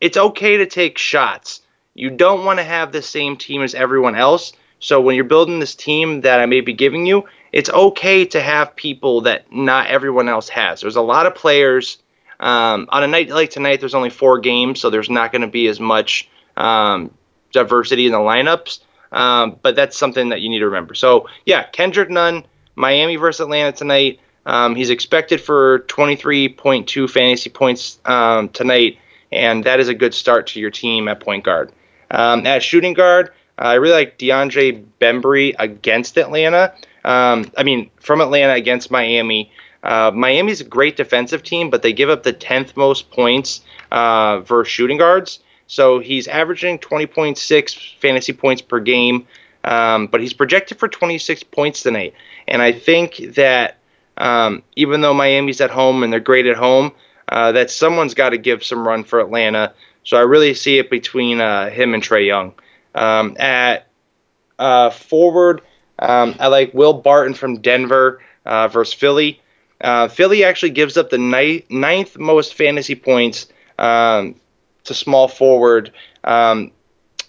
it's 0.00 0.16
okay 0.16 0.58
to 0.58 0.66
take 0.66 0.96
shots. 0.96 1.60
You 1.94 2.10
don't 2.10 2.44
want 2.44 2.60
to 2.60 2.64
have 2.64 2.92
the 2.92 3.02
same 3.02 3.36
team 3.36 3.62
as 3.62 3.74
everyone 3.74 4.14
else. 4.14 4.52
So 4.78 5.00
when 5.00 5.16
you're 5.16 5.24
building 5.24 5.58
this 5.58 5.74
team 5.74 6.20
that 6.20 6.40
I 6.40 6.46
may 6.46 6.60
be 6.60 6.72
giving 6.72 7.06
you, 7.06 7.24
it's 7.50 7.68
okay 7.70 8.24
to 8.26 8.40
have 8.40 8.76
people 8.76 9.22
that 9.22 9.52
not 9.52 9.88
everyone 9.88 10.28
else 10.28 10.48
has. 10.50 10.80
There's 10.80 10.96
a 10.96 11.02
lot 11.02 11.26
of 11.26 11.34
players. 11.34 11.98
Um, 12.38 12.88
on 12.90 13.02
a 13.02 13.08
night 13.08 13.30
like 13.30 13.50
tonight, 13.50 13.80
there's 13.80 13.94
only 13.96 14.10
four 14.10 14.38
games, 14.38 14.80
so 14.80 14.90
there's 14.90 15.10
not 15.10 15.32
going 15.32 15.42
to 15.42 15.48
be 15.48 15.66
as 15.66 15.80
much 15.80 16.28
um, 16.56 17.12
diversity 17.52 18.06
in 18.06 18.12
the 18.12 18.18
lineups. 18.18 18.78
Um, 19.12 19.58
but 19.62 19.76
that's 19.76 19.96
something 19.96 20.28
that 20.30 20.40
you 20.40 20.48
need 20.48 20.58
to 20.58 20.66
remember. 20.66 20.94
So 20.94 21.28
yeah, 21.46 21.64
Kendrick 21.64 22.10
Nunn, 22.10 22.44
Miami 22.74 23.16
versus 23.16 23.40
Atlanta 23.40 23.72
tonight. 23.72 24.20
Um, 24.46 24.74
he's 24.74 24.90
expected 24.90 25.40
for 25.40 25.80
23.2 25.80 27.10
fantasy 27.10 27.50
points 27.50 28.00
um, 28.06 28.48
tonight, 28.48 28.98
and 29.30 29.64
that 29.64 29.80
is 29.80 29.88
a 29.88 29.94
good 29.94 30.14
start 30.14 30.46
to 30.48 30.60
your 30.60 30.70
team 30.70 31.08
at 31.08 31.20
point 31.20 31.44
guard. 31.44 31.72
Um, 32.10 32.46
at 32.46 32.62
shooting 32.62 32.94
guard, 32.94 33.30
I 33.58 33.74
really 33.74 33.94
like 33.94 34.18
DeAndre 34.18 34.86
Bembry 35.00 35.54
against 35.58 36.16
Atlanta. 36.16 36.72
Um, 37.04 37.50
I 37.56 37.62
mean, 37.62 37.90
from 38.00 38.20
Atlanta 38.20 38.54
against 38.54 38.90
Miami. 38.90 39.52
Uh, 39.82 40.10
Miami's 40.12 40.60
a 40.60 40.64
great 40.64 40.96
defensive 40.96 41.42
team, 41.42 41.70
but 41.70 41.82
they 41.82 41.92
give 41.92 42.10
up 42.10 42.22
the 42.22 42.32
10th 42.32 42.76
most 42.76 43.10
points 43.10 43.62
uh, 43.92 44.40
versus 44.40 44.72
shooting 44.72 44.98
guards. 44.98 45.40
So 45.68 46.00
he's 46.00 46.26
averaging 46.26 46.78
20.6 46.80 47.94
fantasy 48.00 48.32
points 48.32 48.62
per 48.62 48.80
game, 48.80 49.28
um, 49.64 50.06
but 50.08 50.20
he's 50.20 50.32
projected 50.32 50.78
for 50.78 50.88
26 50.88 51.44
points 51.44 51.82
tonight. 51.82 52.14
And 52.48 52.60
I 52.60 52.72
think 52.72 53.18
that 53.34 53.76
um, 54.16 54.62
even 54.76 55.02
though 55.02 55.14
Miami's 55.14 55.60
at 55.60 55.70
home 55.70 56.02
and 56.02 56.12
they're 56.12 56.20
great 56.20 56.46
at 56.46 56.56
home, 56.56 56.92
uh, 57.28 57.52
that 57.52 57.70
someone's 57.70 58.14
got 58.14 58.30
to 58.30 58.38
give 58.38 58.64
some 58.64 58.88
run 58.88 59.04
for 59.04 59.20
Atlanta. 59.20 59.74
So 60.04 60.16
I 60.16 60.22
really 60.22 60.54
see 60.54 60.78
it 60.78 60.90
between 60.90 61.40
uh, 61.40 61.70
him 61.70 61.94
and 61.94 62.02
Trae 62.02 62.26
Young. 62.26 62.54
Um, 62.94 63.36
at 63.38 63.86
uh, 64.58 64.90
forward, 64.90 65.60
um, 65.98 66.34
I 66.40 66.48
like 66.48 66.72
Will 66.72 66.94
Barton 66.94 67.34
from 67.34 67.60
Denver 67.60 68.22
uh, 68.46 68.68
versus 68.68 68.94
Philly. 68.94 69.40
Uh, 69.80 70.08
Philly 70.08 70.44
actually 70.44 70.70
gives 70.70 70.96
up 70.96 71.10
the 71.10 71.18
ni- 71.18 71.64
ninth 71.68 72.18
most 72.18 72.54
fantasy 72.54 72.94
points 72.94 73.48
um, 73.78 74.34
to 74.88 74.94
small 74.94 75.28
forward. 75.28 75.92
Um, 76.24 76.72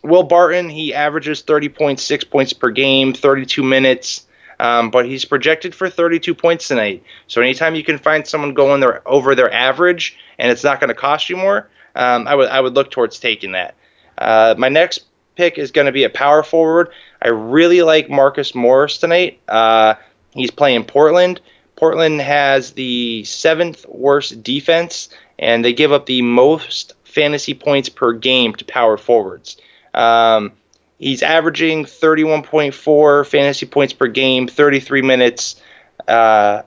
Will 0.04 0.24
Barton, 0.24 0.70
he 0.70 0.94
averages 0.94 1.44
30.6 1.44 2.30
points 2.30 2.54
per 2.54 2.72
game, 2.72 3.14
32 3.14 3.64
minutes, 3.64 4.26
um, 4.60 4.92
but 4.92 5.06
he's 5.06 5.26
projected 5.26 5.76
for 5.76 5.90
32 5.90 6.34
points 6.34 6.68
tonight. 6.68 7.04
So 7.28 7.42
anytime 7.42 7.76
you 7.76 7.84
can 7.84 7.98
find 7.98 8.26
someone 8.26 8.54
going 8.54 8.82
there 8.82 9.08
over 9.08 9.36
their 9.36 9.54
average 9.54 10.18
and 10.38 10.52
it's 10.52 10.64
not 10.64 10.80
going 10.80 10.90
to 10.90 10.94
cost 10.94 11.30
you 11.30 11.38
more, 11.38 11.70
um, 11.96 12.28
I 12.28 12.36
would 12.36 12.50
I 12.50 12.62
would 12.62 12.76
look 12.76 12.92
towards 12.92 13.20
taking 13.20 13.54
that. 13.54 13.76
Uh, 14.18 14.56
my 14.58 14.70
next 14.70 15.06
pick 15.36 15.58
is 15.58 15.72
going 15.72 15.86
to 15.86 15.92
be 15.92 16.04
a 16.04 16.10
power 16.10 16.44
forward. 16.44 16.90
I 17.22 17.30
really 17.30 17.82
like 17.82 18.10
Marcus 18.10 18.54
Morris 18.54 18.98
tonight. 18.98 19.40
Uh, 19.48 19.96
he's 20.32 20.52
playing 20.52 20.86
Portland. 20.86 21.42
Portland 21.76 22.20
has 22.20 22.72
the 22.72 23.24
seventh 23.24 23.86
worst 23.88 24.44
defense, 24.44 25.10
and 25.40 25.64
they 25.64 25.72
give 25.72 25.94
up 25.94 26.06
the 26.06 26.22
most 26.22 26.94
fantasy 27.10 27.54
points 27.54 27.90
per 27.90 28.14
game 28.14 28.54
to 28.56 28.66
power 28.66 28.98
forwards. 28.98 29.58
Um, 29.94 30.54
he's 30.98 31.24
averaging 31.24 31.86
31.4 31.86 33.28
fantasy 33.28 33.66
points 33.66 33.94
per 33.94 34.08
game, 34.08 34.48
33 34.48 35.02
minutes, 35.02 35.62
uh, 36.08 36.62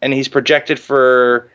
and 0.00 0.12
he's 0.12 0.28
projected 0.28 0.78
for, 0.78 1.50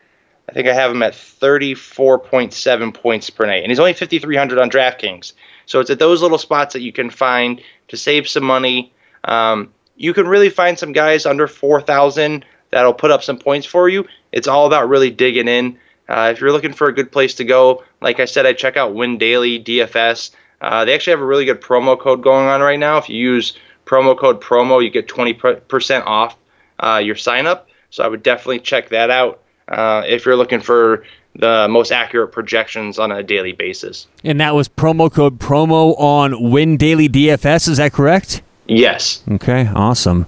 I 0.48 0.52
think 0.52 0.68
I 0.68 0.74
have 0.74 0.90
him 0.90 1.02
at 1.02 1.14
34.7 1.14 2.94
points 2.94 3.30
per 3.30 3.46
night. 3.46 3.62
And 3.62 3.70
he's 3.70 3.80
only 3.80 3.94
5,300 3.94 4.58
on 4.58 4.70
DraftKings. 4.70 5.32
So 5.66 5.80
it's 5.80 5.90
at 5.90 5.98
those 5.98 6.22
little 6.22 6.38
spots 6.38 6.74
that 6.74 6.82
you 6.82 6.92
can 6.92 7.10
find 7.10 7.62
to 7.88 7.96
save 7.96 8.28
some 8.28 8.44
money. 8.44 8.92
Um, 9.24 9.72
you 9.96 10.12
can 10.12 10.26
really 10.26 10.50
find 10.50 10.78
some 10.78 10.92
guys 10.92 11.26
under 11.26 11.46
4,000 11.46 12.44
that'll 12.70 12.94
put 12.94 13.10
up 13.10 13.22
some 13.22 13.38
points 13.38 13.66
for 13.66 13.88
you. 13.88 14.06
It's 14.32 14.48
all 14.48 14.66
about 14.66 14.88
really 14.88 15.10
digging 15.10 15.48
in. 15.48 15.78
Uh, 16.08 16.30
if 16.32 16.40
you're 16.40 16.52
looking 16.52 16.72
for 16.72 16.88
a 16.88 16.92
good 16.92 17.10
place 17.10 17.34
to 17.36 17.44
go, 17.44 17.84
like 18.00 18.20
I 18.20 18.24
said, 18.24 18.46
I 18.46 18.52
check 18.52 18.76
out 18.76 18.94
Win 18.94 19.18
Daily 19.18 19.62
DFS. 19.62 20.30
Uh, 20.60 20.84
they 20.84 20.94
actually 20.94 21.12
have 21.12 21.20
a 21.20 21.26
really 21.26 21.44
good 21.44 21.60
promo 21.60 21.98
code 21.98 22.22
going 22.22 22.46
on 22.46 22.60
right 22.60 22.78
now. 22.78 22.98
If 22.98 23.08
you 23.08 23.16
use 23.16 23.56
promo 23.86 24.18
code 24.18 24.40
promo, 24.40 24.82
you 24.82 24.90
get 24.90 25.08
20% 25.08 26.06
off 26.06 26.36
uh, 26.78 27.00
your 27.02 27.16
sign 27.16 27.46
up. 27.46 27.68
So 27.90 28.04
I 28.04 28.08
would 28.08 28.22
definitely 28.22 28.60
check 28.60 28.88
that 28.90 29.10
out 29.10 29.40
uh, 29.68 30.02
if 30.06 30.24
you're 30.24 30.36
looking 30.36 30.60
for 30.60 31.04
the 31.34 31.66
most 31.68 31.92
accurate 31.92 32.32
projections 32.32 32.98
on 32.98 33.10
a 33.10 33.22
daily 33.22 33.52
basis. 33.52 34.06
And 34.22 34.40
that 34.40 34.54
was 34.54 34.68
promo 34.68 35.12
code 35.12 35.38
promo 35.38 35.98
on 35.98 36.50
Win 36.50 36.76
Daily 36.76 37.08
DFS. 37.08 37.68
Is 37.68 37.78
that 37.78 37.92
correct? 37.92 38.42
Yes. 38.66 39.22
Okay, 39.30 39.68
awesome. 39.68 40.26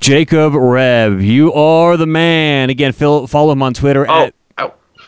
Jacob 0.00 0.54
Reb, 0.54 1.20
you 1.20 1.52
are 1.52 1.96
the 1.96 2.06
man. 2.06 2.70
Again, 2.70 2.92
follow 2.92 3.52
him 3.52 3.62
on 3.62 3.74
Twitter 3.74 4.08
oh. 4.08 4.24
at 4.24 4.34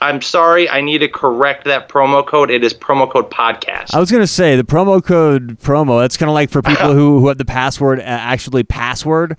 I'm 0.01 0.21
sorry, 0.23 0.69
I 0.69 0.81
need 0.81 0.99
to 0.99 1.09
correct 1.09 1.65
that 1.65 1.89
promo 1.89 2.27
code. 2.27 2.51
It 2.51 2.65
is 2.65 2.75
promo 2.75 3.11
code 3.11 3.31
podcast. 3.31 3.95
I 3.95 4.01
was 4.01 4.11
gonna 4.11 4.27
say 4.27 4.57
the 4.57 4.65
promo 4.65 5.03
code 5.03 5.59
promo. 5.61 6.01
That's 6.01 6.17
kind 6.17 6.31
of 6.31 6.35
like 6.35 6.51
for 6.51 6.63
people 6.63 6.93
who 6.95 7.21
who 7.21 7.29
have 7.29 7.39
the 7.39 7.45
password 7.45 8.01
uh, 8.01 8.03
actually 8.03 8.65
password. 8.65 9.37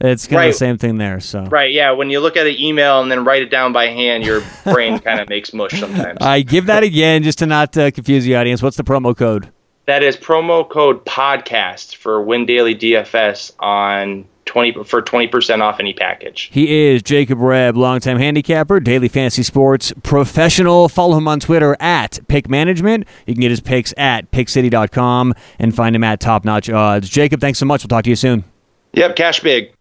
It's 0.00 0.26
kind 0.26 0.36
of 0.36 0.40
right. 0.40 0.46
the 0.48 0.54
same 0.54 0.76
thing 0.76 0.98
there. 0.98 1.20
So 1.20 1.44
right, 1.44 1.72
yeah. 1.72 1.92
When 1.92 2.10
you 2.10 2.20
look 2.20 2.36
at 2.36 2.46
an 2.46 2.56
email 2.58 3.00
and 3.00 3.10
then 3.10 3.24
write 3.24 3.42
it 3.42 3.50
down 3.50 3.72
by 3.72 3.86
hand, 3.86 4.24
your 4.24 4.42
brain 4.64 4.98
kind 5.00 5.20
of 5.20 5.28
makes 5.28 5.54
mush 5.54 5.78
sometimes. 5.78 6.18
I 6.20 6.42
give 6.42 6.66
that 6.66 6.82
again 6.82 7.22
just 7.22 7.38
to 7.38 7.46
not 7.46 7.76
uh, 7.76 7.90
confuse 7.90 8.24
the 8.24 8.36
audience. 8.36 8.62
What's 8.62 8.76
the 8.76 8.84
promo 8.84 9.16
code? 9.16 9.50
That 9.86 10.02
is 10.02 10.16
promo 10.16 10.68
code 10.68 11.04
podcast 11.04 11.96
for 11.96 12.22
Win 12.22 12.46
Daily 12.46 12.74
DFS 12.74 13.52
on 13.60 14.24
20 14.46 14.84
for 14.84 15.02
20% 15.02 15.60
off 15.60 15.80
any 15.80 15.92
package. 15.92 16.50
He 16.52 16.88
is 16.88 17.02
Jacob 17.02 17.38
Reb, 17.38 17.76
longtime 17.76 18.18
handicapper, 18.18 18.80
daily 18.80 19.08
fantasy 19.08 19.42
sports 19.42 19.92
professional. 20.02 20.88
Follow 20.88 21.16
him 21.16 21.28
on 21.28 21.40
Twitter 21.40 21.76
at 21.80 22.18
Pick 22.28 22.48
Management. 22.48 23.06
You 23.26 23.34
can 23.34 23.40
get 23.40 23.50
his 23.50 23.60
picks 23.60 23.94
at 23.96 24.30
pickcity.com 24.30 25.34
and 25.58 25.74
find 25.74 25.96
him 25.96 26.04
at 26.04 26.20
Top 26.20 26.44
Notch 26.44 26.68
Odds. 26.70 27.08
Jacob, 27.08 27.40
thanks 27.40 27.58
so 27.58 27.66
much. 27.66 27.82
We'll 27.82 27.88
talk 27.88 28.04
to 28.04 28.10
you 28.10 28.16
soon. 28.16 28.44
Yep, 28.92 29.16
cash 29.16 29.40
big. 29.40 29.72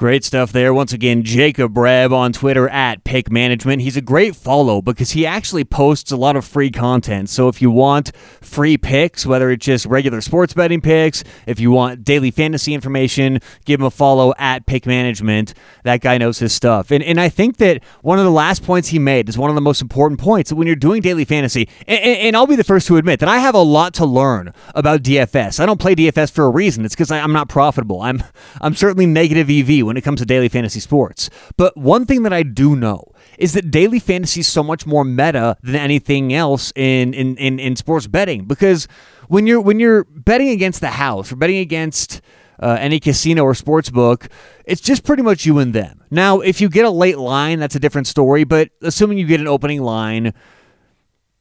Great 0.00 0.24
stuff 0.24 0.50
there. 0.50 0.72
Once 0.72 0.94
again, 0.94 1.22
Jacob 1.24 1.76
Reb 1.76 2.10
on 2.10 2.32
Twitter 2.32 2.70
at 2.70 3.04
Pick 3.04 3.30
Management. 3.30 3.82
He's 3.82 3.98
a 3.98 4.00
great 4.00 4.34
follow 4.34 4.80
because 4.80 5.10
he 5.10 5.26
actually 5.26 5.62
posts 5.62 6.10
a 6.10 6.16
lot 6.16 6.36
of 6.36 6.44
free 6.46 6.70
content. 6.70 7.28
So 7.28 7.48
if 7.48 7.60
you 7.60 7.70
want 7.70 8.16
free 8.40 8.78
picks, 8.78 9.26
whether 9.26 9.50
it's 9.50 9.62
just 9.62 9.84
regular 9.84 10.22
sports 10.22 10.54
betting 10.54 10.80
picks, 10.80 11.22
if 11.46 11.60
you 11.60 11.70
want 11.70 12.02
daily 12.02 12.30
fantasy 12.30 12.72
information, 12.72 13.40
give 13.66 13.80
him 13.80 13.84
a 13.84 13.90
follow 13.90 14.32
at 14.38 14.64
Pick 14.64 14.86
Management. 14.86 15.52
That 15.84 16.00
guy 16.00 16.16
knows 16.16 16.38
his 16.38 16.54
stuff. 16.54 16.90
And, 16.90 17.04
and 17.04 17.20
I 17.20 17.28
think 17.28 17.58
that 17.58 17.84
one 18.00 18.18
of 18.18 18.24
the 18.24 18.30
last 18.30 18.62
points 18.62 18.88
he 18.88 18.98
made 18.98 19.28
is 19.28 19.36
one 19.36 19.50
of 19.50 19.54
the 19.54 19.60
most 19.60 19.82
important 19.82 20.18
points 20.18 20.50
when 20.50 20.66
you're 20.66 20.76
doing 20.76 21.02
daily 21.02 21.26
fantasy, 21.26 21.68
and, 21.86 22.00
and 22.00 22.36
I'll 22.38 22.46
be 22.46 22.56
the 22.56 22.64
first 22.64 22.86
to 22.86 22.96
admit 22.96 23.20
that 23.20 23.28
I 23.28 23.36
have 23.36 23.54
a 23.54 23.58
lot 23.58 23.92
to 23.94 24.06
learn 24.06 24.54
about 24.74 25.02
DFS. 25.02 25.60
I 25.60 25.66
don't 25.66 25.78
play 25.78 25.94
DFS 25.94 26.32
for 26.32 26.46
a 26.46 26.50
reason. 26.50 26.86
It's 26.86 26.94
because 26.94 27.10
I'm 27.10 27.34
not 27.34 27.50
profitable. 27.50 28.00
I'm 28.00 28.24
I'm 28.62 28.74
certainly 28.74 29.04
negative 29.04 29.50
EV 29.50 29.89
when 29.90 29.96
it 29.96 30.02
comes 30.02 30.20
to 30.20 30.26
daily 30.26 30.48
fantasy 30.48 30.78
sports. 30.78 31.28
But 31.56 31.76
one 31.76 32.06
thing 32.06 32.22
that 32.22 32.32
I 32.32 32.44
do 32.44 32.76
know 32.76 33.12
is 33.38 33.54
that 33.54 33.72
daily 33.72 33.98
fantasy 33.98 34.40
is 34.40 34.46
so 34.46 34.62
much 34.62 34.86
more 34.86 35.02
meta 35.02 35.56
than 35.62 35.74
anything 35.74 36.32
else 36.32 36.72
in, 36.76 37.12
in, 37.12 37.36
in, 37.38 37.58
in 37.58 37.74
sports 37.74 38.06
betting 38.06 38.44
because 38.44 38.86
when 39.26 39.48
you're 39.48 39.60
when 39.60 39.80
you're 39.80 40.04
betting 40.04 40.50
against 40.50 40.80
the 40.80 40.90
house 40.90 41.32
or 41.32 41.36
betting 41.36 41.58
against 41.58 42.20
uh, 42.60 42.76
any 42.78 43.00
casino 43.00 43.42
or 43.42 43.54
sports 43.54 43.90
book, 43.90 44.28
it's 44.64 44.80
just 44.80 45.02
pretty 45.02 45.22
much 45.22 45.44
you 45.44 45.58
and 45.58 45.72
them. 45.74 46.04
Now, 46.10 46.40
if 46.40 46.60
you 46.60 46.68
get 46.68 46.84
a 46.84 46.90
late 46.90 47.18
line, 47.18 47.58
that's 47.58 47.74
a 47.74 47.80
different 47.80 48.06
story. 48.06 48.44
But 48.44 48.70
assuming 48.82 49.18
you 49.18 49.26
get 49.26 49.40
an 49.40 49.48
opening 49.48 49.82
line, 49.82 50.34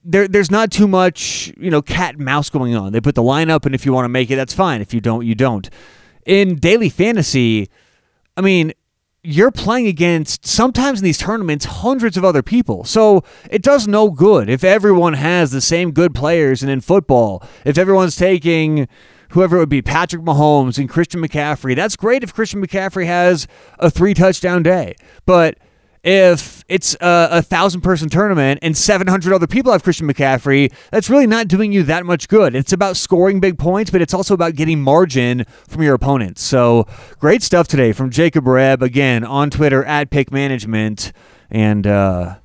there, 0.04 0.28
there's 0.28 0.50
not 0.50 0.72
too 0.72 0.88
much, 0.88 1.54
you 1.58 1.70
know, 1.70 1.82
cat 1.82 2.16
and 2.16 2.26
mouse 2.26 2.50
going 2.50 2.76
on. 2.76 2.94
They 2.94 3.02
put 3.02 3.16
the 3.16 3.24
line 3.24 3.50
up, 3.50 3.66
and 3.66 3.76
if 3.76 3.86
you 3.86 3.94
want 3.94 4.06
to 4.06 4.10
make 4.10 4.32
it, 4.32 4.38
that's 4.38 4.54
fine. 4.54 4.82
If 4.82 4.94
you 4.94 5.02
don't, 5.02 5.26
you 5.26 5.36
don't. 5.36 5.70
In 6.26 6.56
daily 6.56 6.90
fantasy, 6.90 7.70
I 8.40 8.42
mean, 8.42 8.72
you're 9.22 9.52
playing 9.52 9.88
against 9.88 10.46
sometimes 10.48 11.00
in 11.00 11.04
these 11.04 11.18
tournaments 11.18 11.66
hundreds 11.66 12.16
of 12.16 12.24
other 12.24 12.42
people. 12.42 12.86
So 12.86 13.22
it 13.52 13.62
does 13.62 13.86
no 13.86 14.12
good 14.12 14.50
if 14.50 14.64
everyone 14.64 15.16
has 15.16 15.52
the 15.52 15.60
same 15.60 15.92
good 15.92 16.16
players. 16.16 16.64
And 16.64 16.72
in 16.72 16.80
football, 16.80 17.44
if 17.66 17.78
everyone's 17.78 18.16
taking 18.16 18.88
whoever 19.32 19.58
it 19.58 19.60
would 19.60 19.68
be, 19.68 19.82
Patrick 19.82 20.22
Mahomes 20.22 20.78
and 20.78 20.88
Christian 20.88 21.22
McCaffrey, 21.22 21.76
that's 21.76 21.98
great 21.98 22.24
if 22.24 22.34
Christian 22.34 22.66
McCaffrey 22.66 23.08
has 23.08 23.46
a 23.78 23.92
three 23.92 24.14
touchdown 24.14 24.64
day. 24.64 24.96
But 25.26 25.58
if 26.04 26.64
it's 26.70 26.94
a, 26.96 27.28
a, 27.32 27.42
thousand 27.42 27.82
person 27.82 28.10
tournament 28.10 28.60
and 28.62 28.76
700 28.78 29.34
other 29.34 29.48
people 29.48 29.72
have 29.72 29.84
Christian 29.84 30.08
McCaffrey, 30.08 30.72
that's 30.92 31.10
really 31.10 31.28
not 31.28 31.48
doing 31.48 31.74
you 31.74 31.84
that 31.84 32.06
much 32.06 32.28
good. 32.28 32.56
It's 32.56 32.72
about 32.72 32.96
scoring 32.96 33.40
big 33.40 33.58
points, 33.58 33.92
but 33.92 34.02
it's 34.02 34.14
also 34.14 34.34
about 34.34 34.56
getting 34.56 34.82
margin 34.82 35.46
from 35.68 35.84
your 35.84 35.96
opponents. 35.96 36.42
So 36.42 36.88
great 37.20 37.44
stuff 37.44 37.68
today 37.68 37.92
from 37.92 38.12
Jacob 38.12 38.48
Reb, 38.48 38.82
again, 38.82 39.26
on 39.26 39.50
Twitter 39.50 39.84
at 39.84 40.10
Pick 40.10 40.32
Management. 40.32 41.12
And, 41.52 41.86
uh, 41.86 42.36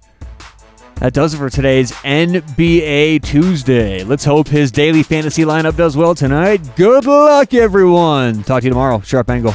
that 0.96 1.12
does 1.12 1.34
it 1.34 1.38
for 1.38 1.50
today's 1.50 1.92
NBA 1.92 3.22
Tuesday. 3.22 4.04
Let's 4.04 4.24
hope 4.24 4.48
his 4.48 4.70
daily 4.70 5.02
fantasy 5.02 5.42
lineup 5.42 5.76
does 5.76 5.96
well 5.96 6.14
tonight. 6.14 6.76
Good 6.76 7.04
luck, 7.04 7.52
everyone. 7.52 8.44
Talk 8.44 8.60
to 8.60 8.66
you 8.66 8.70
tomorrow. 8.70 9.00
Sharp 9.00 9.28
Angle. 9.28 9.54